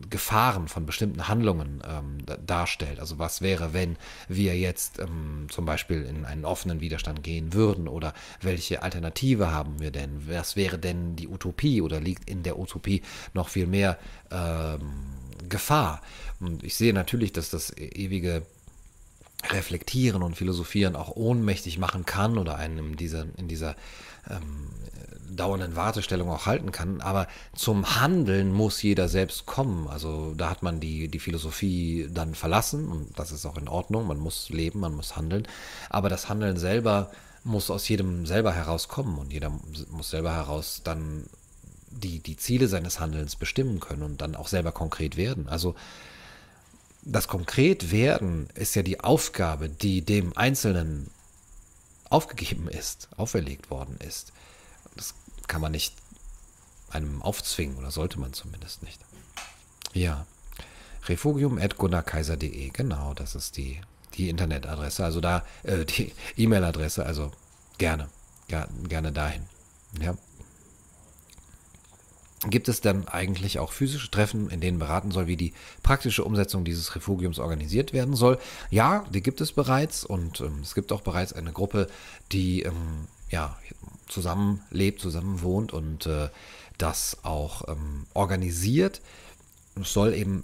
Gefahren 0.10 0.68
von 0.68 0.88
bestimmten 0.88 1.28
Handlungen 1.28 1.84
ähm, 1.88 2.18
darstellt. 2.48 3.00
Also 3.00 3.20
was 3.20 3.42
wäre, 3.42 3.74
wenn 3.74 3.96
wir 4.28 4.58
jetzt 4.58 4.98
ähm, 4.98 5.46
zum 5.52 5.66
Beispiel 5.66 6.02
in 6.02 6.26
einen 6.26 6.46
offenen 6.46 6.82
Widerstand 6.82 7.22
gehen 7.22 7.54
würden 7.54 7.88
oder 7.88 8.16
welche 8.42 8.82
Alternative 8.82 9.52
haben 9.52 9.80
wir 9.80 9.92
denn? 9.92 10.28
Was 10.28 10.56
wäre 10.56 10.80
denn 10.80 11.16
die 11.16 11.28
Utopie 11.28 11.80
oder 11.80 12.02
liegt 12.02 12.28
in 12.28 12.42
der 12.42 12.58
Utopie 12.58 13.04
noch 13.36 13.50
viel 13.50 13.68
mehr 13.68 14.00
ähm, 14.32 15.23
Gefahr? 15.50 16.02
Und 16.40 16.64
ich 16.64 16.76
sehe 16.76 16.94
natürlich, 16.94 17.34
dass 17.34 17.50
das 17.50 17.72
e-, 17.72 17.86
ewige 17.86 18.44
Reflektieren 19.50 20.24
und 20.24 20.38
Philosophieren 20.38 20.96
auch 20.96 21.16
ohnmächtig 21.16 21.78
machen 21.78 22.06
kann 22.06 22.38
oder 22.38 22.56
einen 22.56 22.78
in 22.78 22.96
dieser, 22.96 23.26
in 23.38 23.48
dieser 23.48 23.76
ähm, 24.30 24.70
dauernden 25.36 25.76
Wartestellung 25.76 26.30
auch 26.30 26.46
halten 26.46 26.72
kann. 26.72 27.02
Aber 27.02 27.28
zum 27.56 28.00
Handeln 28.00 28.54
muss 28.54 28.82
jeder 28.82 29.10
selbst 29.10 29.46
kommen. 29.46 29.88
Also 29.88 30.34
da 30.36 30.50
hat 30.50 30.64
man 30.64 30.80
die, 30.80 31.10
die 31.10 31.20
Philosophie 31.20 32.08
dann 32.12 32.36
verlassen 32.36 32.88
und 32.88 33.20
das 33.20 33.32
ist 33.32 33.46
auch 33.46 33.58
in 33.58 33.68
Ordnung. 33.68 34.08
Man 34.08 34.20
muss 34.20 34.50
leben, 34.50 34.80
man 34.80 34.96
muss 34.96 35.16
handeln. 35.16 35.48
Aber 35.90 36.10
das 36.10 36.30
Handeln 36.30 36.58
selber 36.58 37.12
muss 37.44 37.70
aus 37.70 37.88
jedem 37.90 38.26
selber 38.26 38.54
herauskommen 38.54 39.18
und 39.18 39.34
jeder 39.34 39.52
muss 39.92 40.10
selber 40.10 40.34
heraus 40.34 40.82
dann 40.84 41.26
die, 41.94 42.20
die 42.20 42.38
Ziele 42.38 42.68
seines 42.68 43.00
Handelns 43.00 43.36
bestimmen 43.36 43.80
können 43.80 44.04
und 44.04 44.22
dann 44.22 44.36
auch 44.36 44.48
selber 44.48 44.72
konkret 44.72 45.18
werden. 45.18 45.48
Also 45.48 45.76
das 47.04 47.28
Konkretwerden 47.28 48.48
ist 48.56 48.76
ja 48.76 48.82
die 48.82 49.00
Aufgabe, 49.00 49.70
die 49.70 50.02
dem 50.02 50.36
Einzelnen 50.38 51.10
aufgegeben 52.10 52.68
ist, 52.68 53.10
auferlegt 53.18 53.70
worden 53.70 53.98
ist. 54.00 54.32
Das 54.96 55.14
kann 55.48 55.62
man 55.62 55.72
nicht 55.72 55.96
einem 56.90 57.22
aufzwingen 57.22 57.78
oder 57.78 57.92
sollte 57.92 58.20
man 58.20 58.34
zumindest 58.34 58.84
nicht. 58.84 59.00
Ja, 59.94 60.26
refugium.gunnarkaiser.de, 61.08 62.70
genau, 62.70 63.14
das 63.14 63.36
ist 63.36 63.58
die, 63.58 63.82
die 64.14 64.30
Internetadresse, 64.30 65.04
also 65.04 65.20
da, 65.20 65.44
äh, 65.64 65.86
die 65.86 66.14
E-Mail-Adresse, 66.38 67.06
also 67.06 67.32
gerne, 67.78 68.10
ja, 68.48 68.68
gerne 68.88 69.12
dahin. 69.12 69.44
Ja. 70.00 70.16
Gibt 72.50 72.68
es 72.68 72.82
dann 72.82 73.08
eigentlich 73.08 73.60
auch 73.60 73.72
physische 73.72 74.12
Treffen, 74.12 74.50
in 74.50 74.60
denen 74.60 74.78
beraten 74.78 75.12
soll, 75.12 75.28
wie 75.28 75.38
die 75.38 75.54
praktische 75.82 76.26
Umsetzung 76.26 76.66
dieses 76.66 76.94
Refugiums 76.96 77.40
organisiert 77.40 77.94
werden 77.94 78.16
soll? 78.16 78.38
Ja, 78.70 79.06
die 79.14 79.24
gibt 79.24 79.40
es 79.40 79.54
bereits 79.54 80.04
und 80.04 80.42
ähm, 80.42 80.60
es 80.62 80.76
gibt 80.76 80.92
auch 80.92 81.02
bereits 81.02 81.32
eine 81.32 81.54
Gruppe, 81.54 81.88
die 82.32 82.64
ähm, 82.64 83.08
ja, 83.30 83.56
zusammenlebt, 84.08 85.00
zusammen 85.00 85.42
wohnt 85.42 85.72
und 85.72 86.06
äh, 86.06 86.30
das 86.78 87.18
auch 87.24 87.68
ähm, 87.70 88.06
organisiert. 88.14 89.02
Es 89.80 89.94
soll 89.94 90.14
eben 90.14 90.44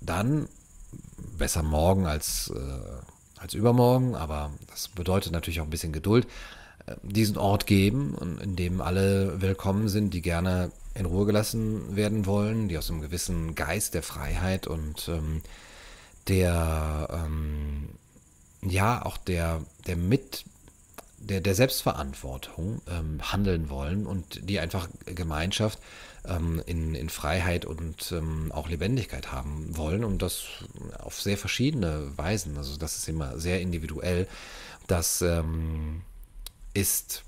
dann 0.00 0.48
besser 1.36 1.62
morgen 1.62 2.06
als, 2.06 2.52
äh, 2.54 3.40
als 3.40 3.54
übermorgen, 3.54 4.14
aber 4.14 4.50
das 4.68 4.88
bedeutet 4.88 5.32
natürlich 5.32 5.60
auch 5.60 5.64
ein 5.64 5.70
bisschen 5.70 5.92
Geduld, 5.92 6.26
äh, 6.86 6.94
diesen 7.02 7.36
Ort 7.38 7.66
geben, 7.66 8.38
in 8.40 8.54
dem 8.54 8.80
alle 8.80 9.40
willkommen 9.40 9.88
sind, 9.88 10.14
die 10.14 10.22
gerne 10.22 10.70
in 10.94 11.06
Ruhe 11.06 11.26
gelassen 11.26 11.96
werden 11.96 12.26
wollen, 12.26 12.68
die 12.68 12.78
aus 12.78 12.90
einem 12.90 13.00
gewissen 13.00 13.54
Geist 13.54 13.94
der 13.94 14.02
Freiheit 14.02 14.66
und 14.66 15.08
ähm, 15.08 15.42
der 16.28 17.08
ähm, 17.10 17.90
ja 18.62 19.04
auch 19.04 19.16
der 19.16 19.62
der 19.86 19.96
mit 19.96 20.44
der, 21.18 21.40
der 21.40 21.54
Selbstverantwortung 21.54 22.80
ähm, 22.88 23.20
handeln 23.32 23.68
wollen 23.68 24.06
und 24.06 24.48
die 24.48 24.58
einfach 24.58 24.88
Gemeinschaft 25.04 25.78
ähm, 26.26 26.62
in, 26.66 26.94
in 26.94 27.08
Freiheit 27.08 27.64
und 27.64 28.12
ähm, 28.12 28.50
auch 28.52 28.68
Lebendigkeit 28.68 29.30
haben 29.30 29.76
wollen 29.76 30.02
und 30.04 30.22
das 30.22 30.44
auf 30.98 31.20
sehr 31.20 31.38
verschiedene 31.38 32.10
Weisen. 32.16 32.56
Also 32.56 32.76
das 32.76 32.96
ist 32.96 33.08
immer 33.08 33.38
sehr 33.38 33.60
individuell. 33.60 34.26
Das 34.86 35.22
ähm, 35.22 36.02
ist 36.74 37.22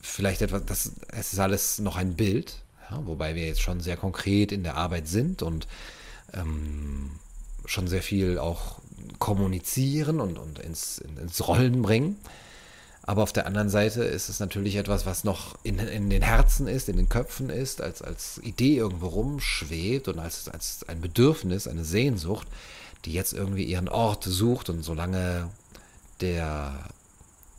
vielleicht 0.00 0.42
etwas, 0.42 0.64
das, 0.64 0.92
es 1.08 1.32
ist 1.32 1.38
alles 1.38 1.78
noch 1.78 1.96
ein 1.96 2.14
Bild, 2.14 2.56
ja, 2.90 3.00
wobei 3.06 3.34
wir 3.34 3.46
jetzt 3.46 3.62
schon 3.62 3.80
sehr 3.80 3.96
konkret 3.96 4.52
in 4.52 4.62
der 4.62 4.76
Arbeit 4.76 5.08
sind 5.08 5.42
und 5.42 5.66
ähm, 6.32 7.10
schon 7.66 7.88
sehr 7.88 8.02
viel 8.02 8.38
auch 8.38 8.80
kommunizieren 9.18 10.20
und, 10.20 10.38
und 10.38 10.58
ins, 10.58 10.98
ins 10.98 11.46
Rollen 11.46 11.82
bringen. 11.82 12.16
Aber 13.02 13.22
auf 13.22 13.32
der 13.32 13.46
anderen 13.46 13.70
Seite 13.70 14.04
ist 14.04 14.28
es 14.28 14.40
natürlich 14.40 14.76
etwas, 14.76 15.06
was 15.06 15.24
noch 15.24 15.56
in, 15.62 15.78
in 15.78 16.10
den 16.10 16.22
Herzen 16.22 16.68
ist, 16.68 16.88
in 16.88 16.96
den 16.96 17.08
Köpfen 17.08 17.50
ist, 17.50 17.80
als, 17.80 18.02
als 18.02 18.38
Idee 18.42 18.76
irgendwo 18.76 19.08
rumschwebt 19.08 20.08
und 20.08 20.18
als, 20.18 20.48
als 20.48 20.84
ein 20.86 21.00
Bedürfnis, 21.00 21.66
eine 21.66 21.84
Sehnsucht, 21.84 22.46
die 23.04 23.12
jetzt 23.12 23.32
irgendwie 23.32 23.64
ihren 23.64 23.88
Ort 23.88 24.24
sucht. 24.24 24.68
Und 24.68 24.82
solange 24.82 25.48
der 26.20 26.72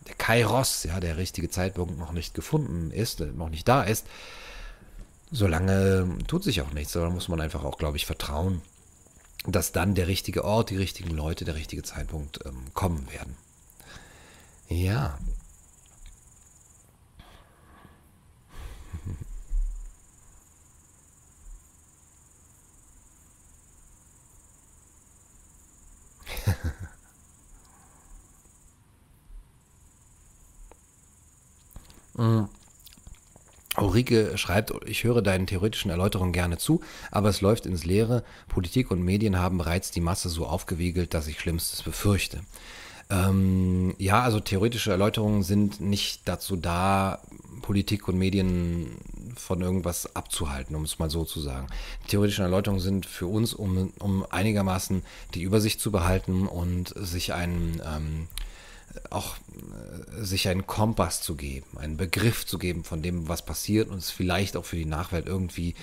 der 0.07 0.15
Kairos, 0.15 0.83
ja, 0.83 0.99
der 0.99 1.17
richtige 1.17 1.49
Zeitpunkt 1.49 1.97
noch 1.97 2.11
nicht 2.11 2.33
gefunden 2.33 2.91
ist, 2.91 3.21
äh, 3.21 3.25
noch 3.25 3.49
nicht 3.49 3.67
da 3.67 3.83
ist, 3.83 4.05
solange 5.31 6.17
tut 6.27 6.43
sich 6.43 6.61
auch 6.61 6.71
nichts. 6.71 6.93
Da 6.93 7.09
muss 7.09 7.27
man 7.27 7.41
einfach 7.41 7.63
auch, 7.63 7.77
glaube 7.77 7.97
ich, 7.97 8.05
vertrauen, 8.05 8.61
dass 9.45 9.71
dann 9.71 9.95
der 9.95 10.07
richtige 10.07 10.43
Ort, 10.45 10.69
die 10.69 10.77
richtigen 10.77 11.11
Leute, 11.11 11.45
der 11.45 11.55
richtige 11.55 11.83
Zeitpunkt 11.83 12.39
ähm, 12.45 12.73
kommen 12.73 13.07
werden. 13.11 13.35
Ja. 14.69 15.17
Mhm. 32.21 32.49
Ulrike 33.77 34.37
schreibt, 34.37 34.73
ich 34.85 35.05
höre 35.05 35.21
deinen 35.21 35.47
theoretischen 35.47 35.91
Erläuterungen 35.91 36.33
gerne 36.33 36.57
zu, 36.57 36.81
aber 37.09 37.29
es 37.29 37.41
läuft 37.41 37.65
ins 37.65 37.85
Leere. 37.85 38.23
Politik 38.49 38.91
und 38.91 39.01
Medien 39.01 39.39
haben 39.39 39.57
bereits 39.57 39.91
die 39.91 40.01
Masse 40.01 40.29
so 40.29 40.45
aufgewiegelt, 40.45 41.13
dass 41.13 41.27
ich 41.27 41.39
Schlimmstes 41.39 41.81
befürchte. 41.81 42.41
Ähm, 43.09 43.95
ja, 43.97 44.21
also 44.21 44.41
theoretische 44.41 44.91
Erläuterungen 44.91 45.43
sind 45.43 45.79
nicht 45.79 46.21
dazu 46.25 46.57
da, 46.57 47.19
Politik 47.61 48.07
und 48.07 48.17
Medien 48.17 48.97
von 49.35 49.61
irgendwas 49.61 50.15
abzuhalten, 50.15 50.75
um 50.75 50.83
es 50.83 50.99
mal 50.99 51.09
so 51.09 51.23
zu 51.23 51.39
sagen. 51.39 51.67
Theoretische 52.07 52.43
Erläuterungen 52.43 52.81
sind 52.81 53.05
für 53.05 53.27
uns, 53.27 53.53
um, 53.53 53.93
um 53.99 54.25
einigermaßen 54.29 55.03
die 55.33 55.43
Übersicht 55.43 55.79
zu 55.79 55.91
behalten 55.91 56.45
und 56.47 56.93
sich 56.97 57.33
einen 57.33 57.81
ähm, 57.85 58.27
auch 59.09 59.35
äh, 59.35 60.00
sich 60.21 60.47
einen 60.47 60.67
Kompass 60.67 61.21
zu 61.21 61.35
geben, 61.35 61.77
einen 61.77 61.97
Begriff 61.97 62.45
zu 62.45 62.57
geben 62.57 62.83
von 62.83 63.01
dem, 63.01 63.27
was 63.27 63.43
passiert 63.43 63.89
und 63.89 63.97
es 63.97 64.11
vielleicht 64.11 64.55
auch 64.55 64.65
für 64.65 64.75
die 64.75 64.85
Nachwelt 64.85 65.27
irgendwie 65.27 65.75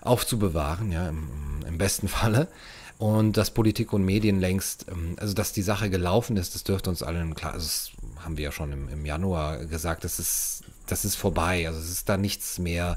aufzubewahren, 0.00 0.92
ja, 0.92 1.08
im, 1.08 1.28
im 1.66 1.78
besten 1.78 2.08
Falle. 2.08 2.48
Und 2.96 3.36
dass 3.36 3.50
Politik 3.50 3.92
und 3.92 4.04
Medien 4.04 4.38
längst, 4.38 4.86
ähm, 4.88 5.16
also 5.18 5.34
dass 5.34 5.52
die 5.52 5.62
Sache 5.62 5.90
gelaufen 5.90 6.36
ist, 6.36 6.54
das 6.54 6.62
dürfte 6.62 6.90
uns 6.90 7.02
allen 7.02 7.34
klar, 7.34 7.54
also 7.54 7.66
das 7.66 7.90
haben 8.24 8.36
wir 8.36 8.44
ja 8.44 8.52
schon 8.52 8.72
im, 8.72 8.88
im 8.88 9.04
Januar 9.04 9.64
gesagt, 9.66 10.04
das 10.04 10.18
ist, 10.18 10.62
das 10.86 11.04
ist 11.04 11.16
vorbei. 11.16 11.66
Also 11.66 11.80
es 11.80 11.90
ist 11.90 12.08
da 12.08 12.16
nichts 12.16 12.58
mehr 12.58 12.96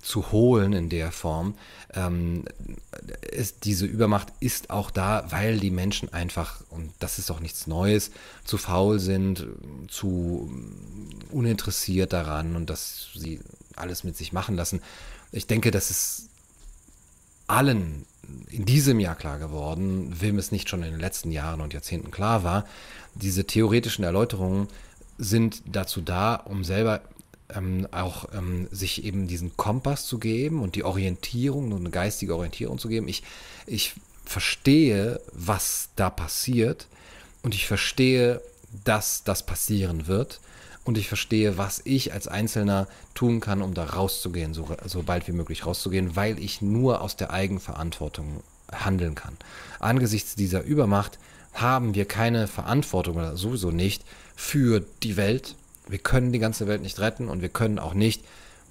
zu 0.00 0.32
holen 0.32 0.72
in 0.72 0.88
der 0.88 1.12
Form. 1.12 1.54
Ähm, 1.94 2.44
ist, 3.30 3.64
diese 3.64 3.86
Übermacht 3.86 4.28
ist 4.40 4.70
auch 4.70 4.90
da, 4.90 5.26
weil 5.30 5.58
die 5.58 5.70
Menschen 5.70 6.12
einfach, 6.12 6.62
und 6.70 6.92
das 6.98 7.18
ist 7.18 7.30
auch 7.30 7.40
nichts 7.40 7.66
Neues, 7.66 8.10
zu 8.44 8.58
faul 8.58 9.00
sind, 9.00 9.46
zu 9.88 10.50
uninteressiert 11.30 12.12
daran 12.12 12.56
und 12.56 12.70
dass 12.70 13.08
sie 13.14 13.40
alles 13.76 14.04
mit 14.04 14.16
sich 14.16 14.32
machen 14.32 14.56
lassen. 14.56 14.80
Ich 15.32 15.46
denke, 15.46 15.70
das 15.70 15.90
ist 15.90 16.28
allen 17.46 18.06
in 18.50 18.66
diesem 18.66 19.00
Jahr 19.00 19.14
klar 19.14 19.38
geworden, 19.38 20.14
wem 20.20 20.38
es 20.38 20.52
nicht 20.52 20.68
schon 20.68 20.82
in 20.82 20.92
den 20.92 21.00
letzten 21.00 21.32
Jahren 21.32 21.60
und 21.60 21.72
Jahrzehnten 21.72 22.10
klar 22.10 22.44
war. 22.44 22.66
Diese 23.14 23.46
theoretischen 23.46 24.04
Erläuterungen 24.04 24.68
sind 25.16 25.62
dazu 25.66 26.00
da, 26.00 26.34
um 26.34 26.62
selber 26.62 27.00
ähm, 27.54 27.88
auch 27.90 28.26
ähm, 28.34 28.68
sich 28.70 29.04
eben 29.04 29.26
diesen 29.26 29.56
Kompass 29.56 30.06
zu 30.06 30.18
geben 30.18 30.62
und 30.62 30.74
die 30.74 30.84
Orientierung, 30.84 31.74
eine 31.74 31.90
geistige 31.90 32.34
Orientierung 32.34 32.78
zu 32.78 32.88
geben. 32.88 33.08
Ich, 33.08 33.22
ich 33.66 33.94
verstehe, 34.24 35.20
was 35.32 35.88
da 35.96 36.10
passiert 36.10 36.86
und 37.42 37.54
ich 37.54 37.66
verstehe, 37.66 38.40
dass 38.84 39.24
das 39.24 39.44
passieren 39.44 40.06
wird 40.06 40.40
und 40.84 40.98
ich 40.98 41.08
verstehe, 41.08 41.58
was 41.58 41.82
ich 41.84 42.12
als 42.12 42.28
Einzelner 42.28 42.88
tun 43.14 43.40
kann, 43.40 43.62
um 43.62 43.74
da 43.74 43.84
rauszugehen, 43.84 44.54
so, 44.54 44.68
so 44.84 45.02
bald 45.02 45.26
wie 45.28 45.32
möglich 45.32 45.66
rauszugehen, 45.66 46.16
weil 46.16 46.38
ich 46.38 46.62
nur 46.62 47.00
aus 47.00 47.16
der 47.16 47.30
Eigenverantwortung 47.30 48.42
handeln 48.70 49.14
kann. 49.14 49.36
Angesichts 49.80 50.34
dieser 50.34 50.62
Übermacht 50.62 51.18
haben 51.54 51.94
wir 51.94 52.04
keine 52.04 52.46
Verantwortung 52.46 53.16
oder 53.16 53.36
sowieso 53.36 53.70
nicht 53.70 54.04
für 54.36 54.84
die 55.02 55.16
Welt, 55.16 55.56
wir 55.88 55.98
können 55.98 56.32
die 56.32 56.38
ganze 56.38 56.66
Welt 56.66 56.82
nicht 56.82 57.00
retten 57.00 57.28
und 57.28 57.42
wir 57.42 57.48
können 57.48 57.78
auch 57.78 57.94
nicht 57.94 58.22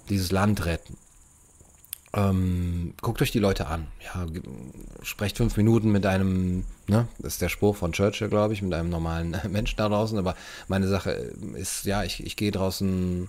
dieses 0.08 0.32
Land 0.32 0.64
retten. 0.64 0.96
Ähm, 2.14 2.94
guckt 3.02 3.20
euch 3.20 3.32
die 3.32 3.38
Leute 3.38 3.66
an. 3.66 3.86
Ja, 4.02 4.26
sprecht 5.02 5.36
fünf 5.36 5.56
Minuten 5.56 5.92
mit 5.92 6.06
einem, 6.06 6.64
ne, 6.86 7.06
das 7.18 7.34
ist 7.34 7.42
der 7.42 7.50
Spruch 7.50 7.76
von 7.76 7.92
Churchill, 7.92 8.28
glaube 8.28 8.54
ich, 8.54 8.62
mit 8.62 8.72
einem 8.72 8.88
normalen 8.88 9.36
Menschen 9.50 9.76
da 9.76 9.88
draußen. 9.88 10.16
Aber 10.16 10.34
meine 10.68 10.88
Sache 10.88 11.10
ist, 11.10 11.84
ja, 11.84 12.04
ich, 12.04 12.24
ich 12.24 12.36
gehe 12.36 12.50
draußen, 12.50 13.28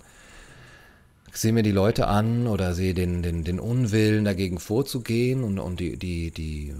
sehe 1.33 1.51
mir 1.51 1.63
die 1.63 1.71
Leute 1.71 2.07
an 2.07 2.47
oder 2.47 2.73
sehe 2.73 2.93
den, 2.93 3.21
den, 3.21 3.43
den 3.43 3.59
Unwillen 3.59 4.23
dagegen 4.23 4.59
vorzugehen 4.59 5.43
und, 5.43 5.59
und 5.59 5.79
die, 5.81 5.97
die, 5.97 6.31
die, 6.31 6.73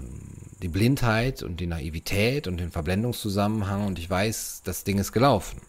die 0.62 0.68
Blindheit 0.68 1.42
und 1.42 1.60
die 1.60 1.66
Naivität 1.66 2.48
und 2.48 2.58
den 2.58 2.70
Verblendungszusammenhang 2.70 3.86
und 3.86 3.98
ich 3.98 4.08
weiß, 4.08 4.62
das 4.64 4.84
Ding 4.84 4.98
ist 4.98 5.12
gelaufen. 5.12 5.60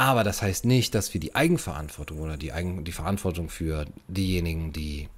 Aber 0.00 0.24
das 0.24 0.40
heißt 0.40 0.64
nicht, 0.64 0.94
dass 0.94 1.12
wir 1.12 1.20
die 1.20 1.34
Eigenverantwortung 1.34 2.20
oder 2.20 2.38
die, 2.38 2.52
Eigen, 2.52 2.84
die 2.84 2.92
Verantwortung 2.92 3.50
für 3.50 3.84
diejenigen, 4.08 4.72
die 4.72 5.10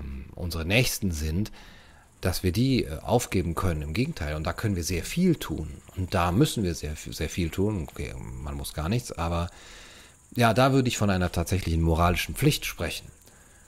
ähm, 0.00 0.24
unsere 0.34 0.64
Nächsten 0.64 1.10
sind, 1.10 1.52
dass 2.22 2.42
wir 2.42 2.50
die 2.50 2.84
äh, 2.84 2.98
aufgeben 3.00 3.54
können. 3.54 3.82
Im 3.82 3.92
Gegenteil. 3.92 4.34
Und 4.34 4.46
da 4.46 4.54
können 4.54 4.74
wir 4.74 4.84
sehr 4.84 5.04
viel 5.04 5.36
tun. 5.36 5.68
Und 5.98 6.14
da 6.14 6.32
müssen 6.32 6.64
wir 6.64 6.74
sehr, 6.74 6.94
sehr 6.96 7.28
viel 7.28 7.50
tun. 7.50 7.86
Okay, 7.90 8.14
man 8.42 8.54
muss 8.54 8.72
gar 8.72 8.88
nichts. 8.88 9.12
Aber 9.12 9.50
ja, 10.34 10.54
da 10.54 10.72
würde 10.72 10.88
ich 10.88 10.96
von 10.96 11.10
einer 11.10 11.30
tatsächlichen 11.30 11.82
moralischen 11.82 12.34
Pflicht 12.34 12.64
sprechen. 12.64 13.08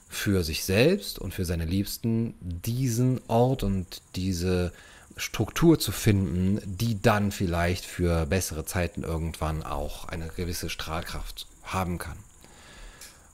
Für 0.09 0.45
sich 0.45 0.65
selbst 0.65 1.19
und 1.19 1.35
für 1.35 1.45
seine 1.45 1.67
Liebsten 1.67 2.33
diesen 2.41 3.21
Ort 3.29 3.65
und 3.65 4.01
diese 4.17 4.73
Struktur 5.19 5.79
zu 5.79 5.93
finden, 5.93 6.61
die 6.65 7.01
dann 7.03 7.33
vielleicht 7.33 7.85
für 7.85 8.27
bessere 8.27 8.65
Zeiten 8.65 9.03
irgendwann 9.03 9.63
auch 9.63 10.07
eine 10.07 10.29
gewisse 10.29 10.71
Strahlkraft 10.71 11.47
haben 11.65 11.99
kann. 11.99 12.17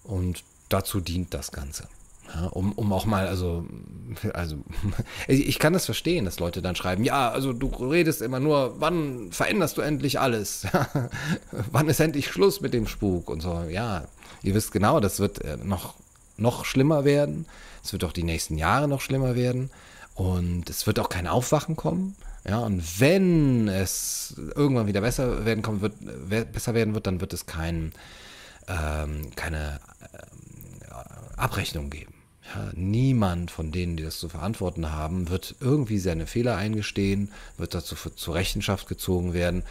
Und 0.02 0.42
dazu 0.68 1.00
dient 1.00 1.32
das 1.34 1.52
Ganze. 1.52 1.88
Ja, 2.34 2.46
um, 2.46 2.72
um 2.72 2.92
auch 2.92 3.04
mal, 3.04 3.26
also, 3.26 3.66
also, 4.32 4.56
ich 5.28 5.58
kann 5.58 5.74
das 5.74 5.84
verstehen, 5.84 6.24
dass 6.24 6.40
Leute 6.40 6.62
dann 6.62 6.74
schreiben, 6.74 7.04
ja, 7.04 7.30
also 7.30 7.52
du 7.52 7.66
redest 7.66 8.22
immer 8.22 8.40
nur, 8.40 8.80
wann 8.80 9.30
veränderst 9.30 9.76
du 9.76 9.82
endlich 9.82 10.18
alles? 10.18 10.66
wann 11.70 11.88
ist 11.88 12.00
endlich 12.00 12.28
Schluss 12.28 12.60
mit 12.60 12.72
dem 12.72 12.86
Spuk 12.86 13.28
und 13.28 13.40
so? 13.40 13.64
Ja, 13.68 14.06
ihr 14.42 14.54
wisst 14.54 14.72
genau, 14.72 15.00
das 15.00 15.20
wird 15.20 15.44
äh, 15.44 15.58
noch, 15.58 15.94
noch 16.36 16.64
schlimmer 16.64 17.04
werden. 17.04 17.46
Es 17.84 17.92
wird 17.92 18.04
auch 18.04 18.12
die 18.12 18.22
nächsten 18.22 18.56
Jahre 18.56 18.88
noch 18.88 19.02
schlimmer 19.02 19.34
werden. 19.34 19.70
Und 20.14 20.70
es 20.70 20.86
wird 20.86 20.98
auch 21.00 21.08
kein 21.08 21.26
Aufwachen 21.26 21.76
kommen. 21.76 22.16
Ja, 22.46 22.58
und 22.60 23.00
wenn 23.00 23.68
es 23.68 24.34
irgendwann 24.54 24.86
wieder 24.86 25.00
besser 25.00 25.44
werden 25.46 25.62
kommt, 25.62 25.80
wird, 25.80 26.52
besser 26.52 26.74
werden 26.74 26.94
wird, 26.94 27.06
dann 27.06 27.20
wird 27.20 27.32
es 27.32 27.46
kein, 27.46 27.92
ähm, 28.68 29.30
keine 29.34 29.80
äh, 30.00 30.94
Abrechnung 31.36 31.90
geben. 31.90 32.12
Ja, 32.54 32.70
niemand 32.74 33.50
von 33.50 33.72
denen, 33.72 33.96
die 33.96 34.02
das 34.02 34.18
zu 34.18 34.28
verantworten 34.28 34.92
haben, 34.92 35.30
wird 35.30 35.56
irgendwie 35.60 35.98
seine 35.98 36.26
Fehler 36.26 36.56
eingestehen, 36.56 37.32
wird 37.56 37.74
dazu 37.74 37.96
für, 37.96 38.14
zur 38.14 38.34
Rechenschaft 38.34 38.86
gezogen 38.86 39.32
werden. 39.32 39.62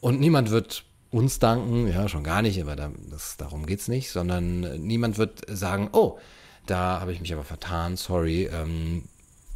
Und 0.00 0.20
niemand 0.20 0.50
wird 0.50 0.84
uns 1.10 1.38
danken, 1.38 1.88
ja, 1.88 2.08
schon 2.08 2.24
gar 2.24 2.42
nicht, 2.42 2.60
aber 2.60 2.76
da, 2.76 2.90
das, 3.10 3.38
darum 3.38 3.64
geht 3.64 3.80
es 3.80 3.88
nicht, 3.88 4.10
sondern 4.10 4.60
niemand 4.86 5.16
wird 5.16 5.42
sagen, 5.48 5.88
oh, 5.92 6.18
da 6.66 7.00
habe 7.00 7.14
ich 7.14 7.20
mich 7.20 7.32
aber 7.32 7.44
vertan, 7.44 7.96
sorry, 7.96 8.44
ähm, 8.52 9.04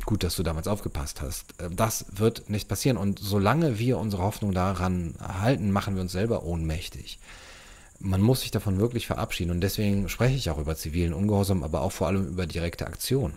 gut, 0.05 0.23
dass 0.23 0.37
du 0.37 0.43
damals 0.43 0.69
aufgepasst 0.69 1.21
hast. 1.21 1.61
Äh, 1.61 1.71
das 1.71 2.07
wird 2.11 2.49
nicht 2.51 2.69
passieren. 2.69 2.97
Und 2.97 3.19
solange 3.19 3.79
wir 3.79 3.99
unsere 3.99 4.23
Hoffnung 4.23 4.53
daran 4.53 5.15
halten, 5.21 5.71
machen 5.71 5.95
wir 5.95 6.03
uns 6.03 6.13
selber 6.13 6.45
ohnmächtig. 6.45 7.19
Man 7.99 8.21
muss 8.21 8.41
sich 8.41 8.51
davon 8.51 8.79
wirklich 8.81 9.07
verabschieden. 9.07 9.51
Und 9.51 9.61
deswegen 9.61 10.09
spreche 10.09 10.37
ich 10.37 10.51
auch 10.51 10.59
über 10.59 10.77
zivilen 10.77 11.15
Ungehorsam, 11.15 11.63
aber 11.63 11.83
auch 11.83 11.93
vor 11.93 12.09
allem 12.09 12.27
über 12.27 12.47
direkte 12.47 12.87
Aktion. 12.87 13.35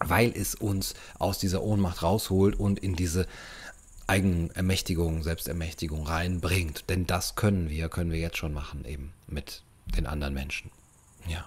Weil 0.00 0.32
es 0.34 0.54
uns 0.54 0.94
aus 1.18 1.38
dieser 1.38 1.62
Ohnmacht 1.62 2.02
rausholt 2.02 2.58
und 2.58 2.80
in 2.80 2.96
diese 2.96 3.26
Eigenermächtigung, 4.06 5.22
Selbstermächtigung 5.22 6.06
reinbringt. 6.06 6.84
Denn 6.88 7.06
das 7.06 7.36
können 7.36 7.70
wir, 7.70 7.88
können 7.88 8.10
wir 8.10 8.18
jetzt 8.18 8.36
schon 8.36 8.52
machen, 8.52 8.84
eben 8.84 9.12
mit 9.26 9.62
den 9.86 10.06
anderen 10.06 10.34
Menschen. 10.34 10.70
Ja. 11.28 11.44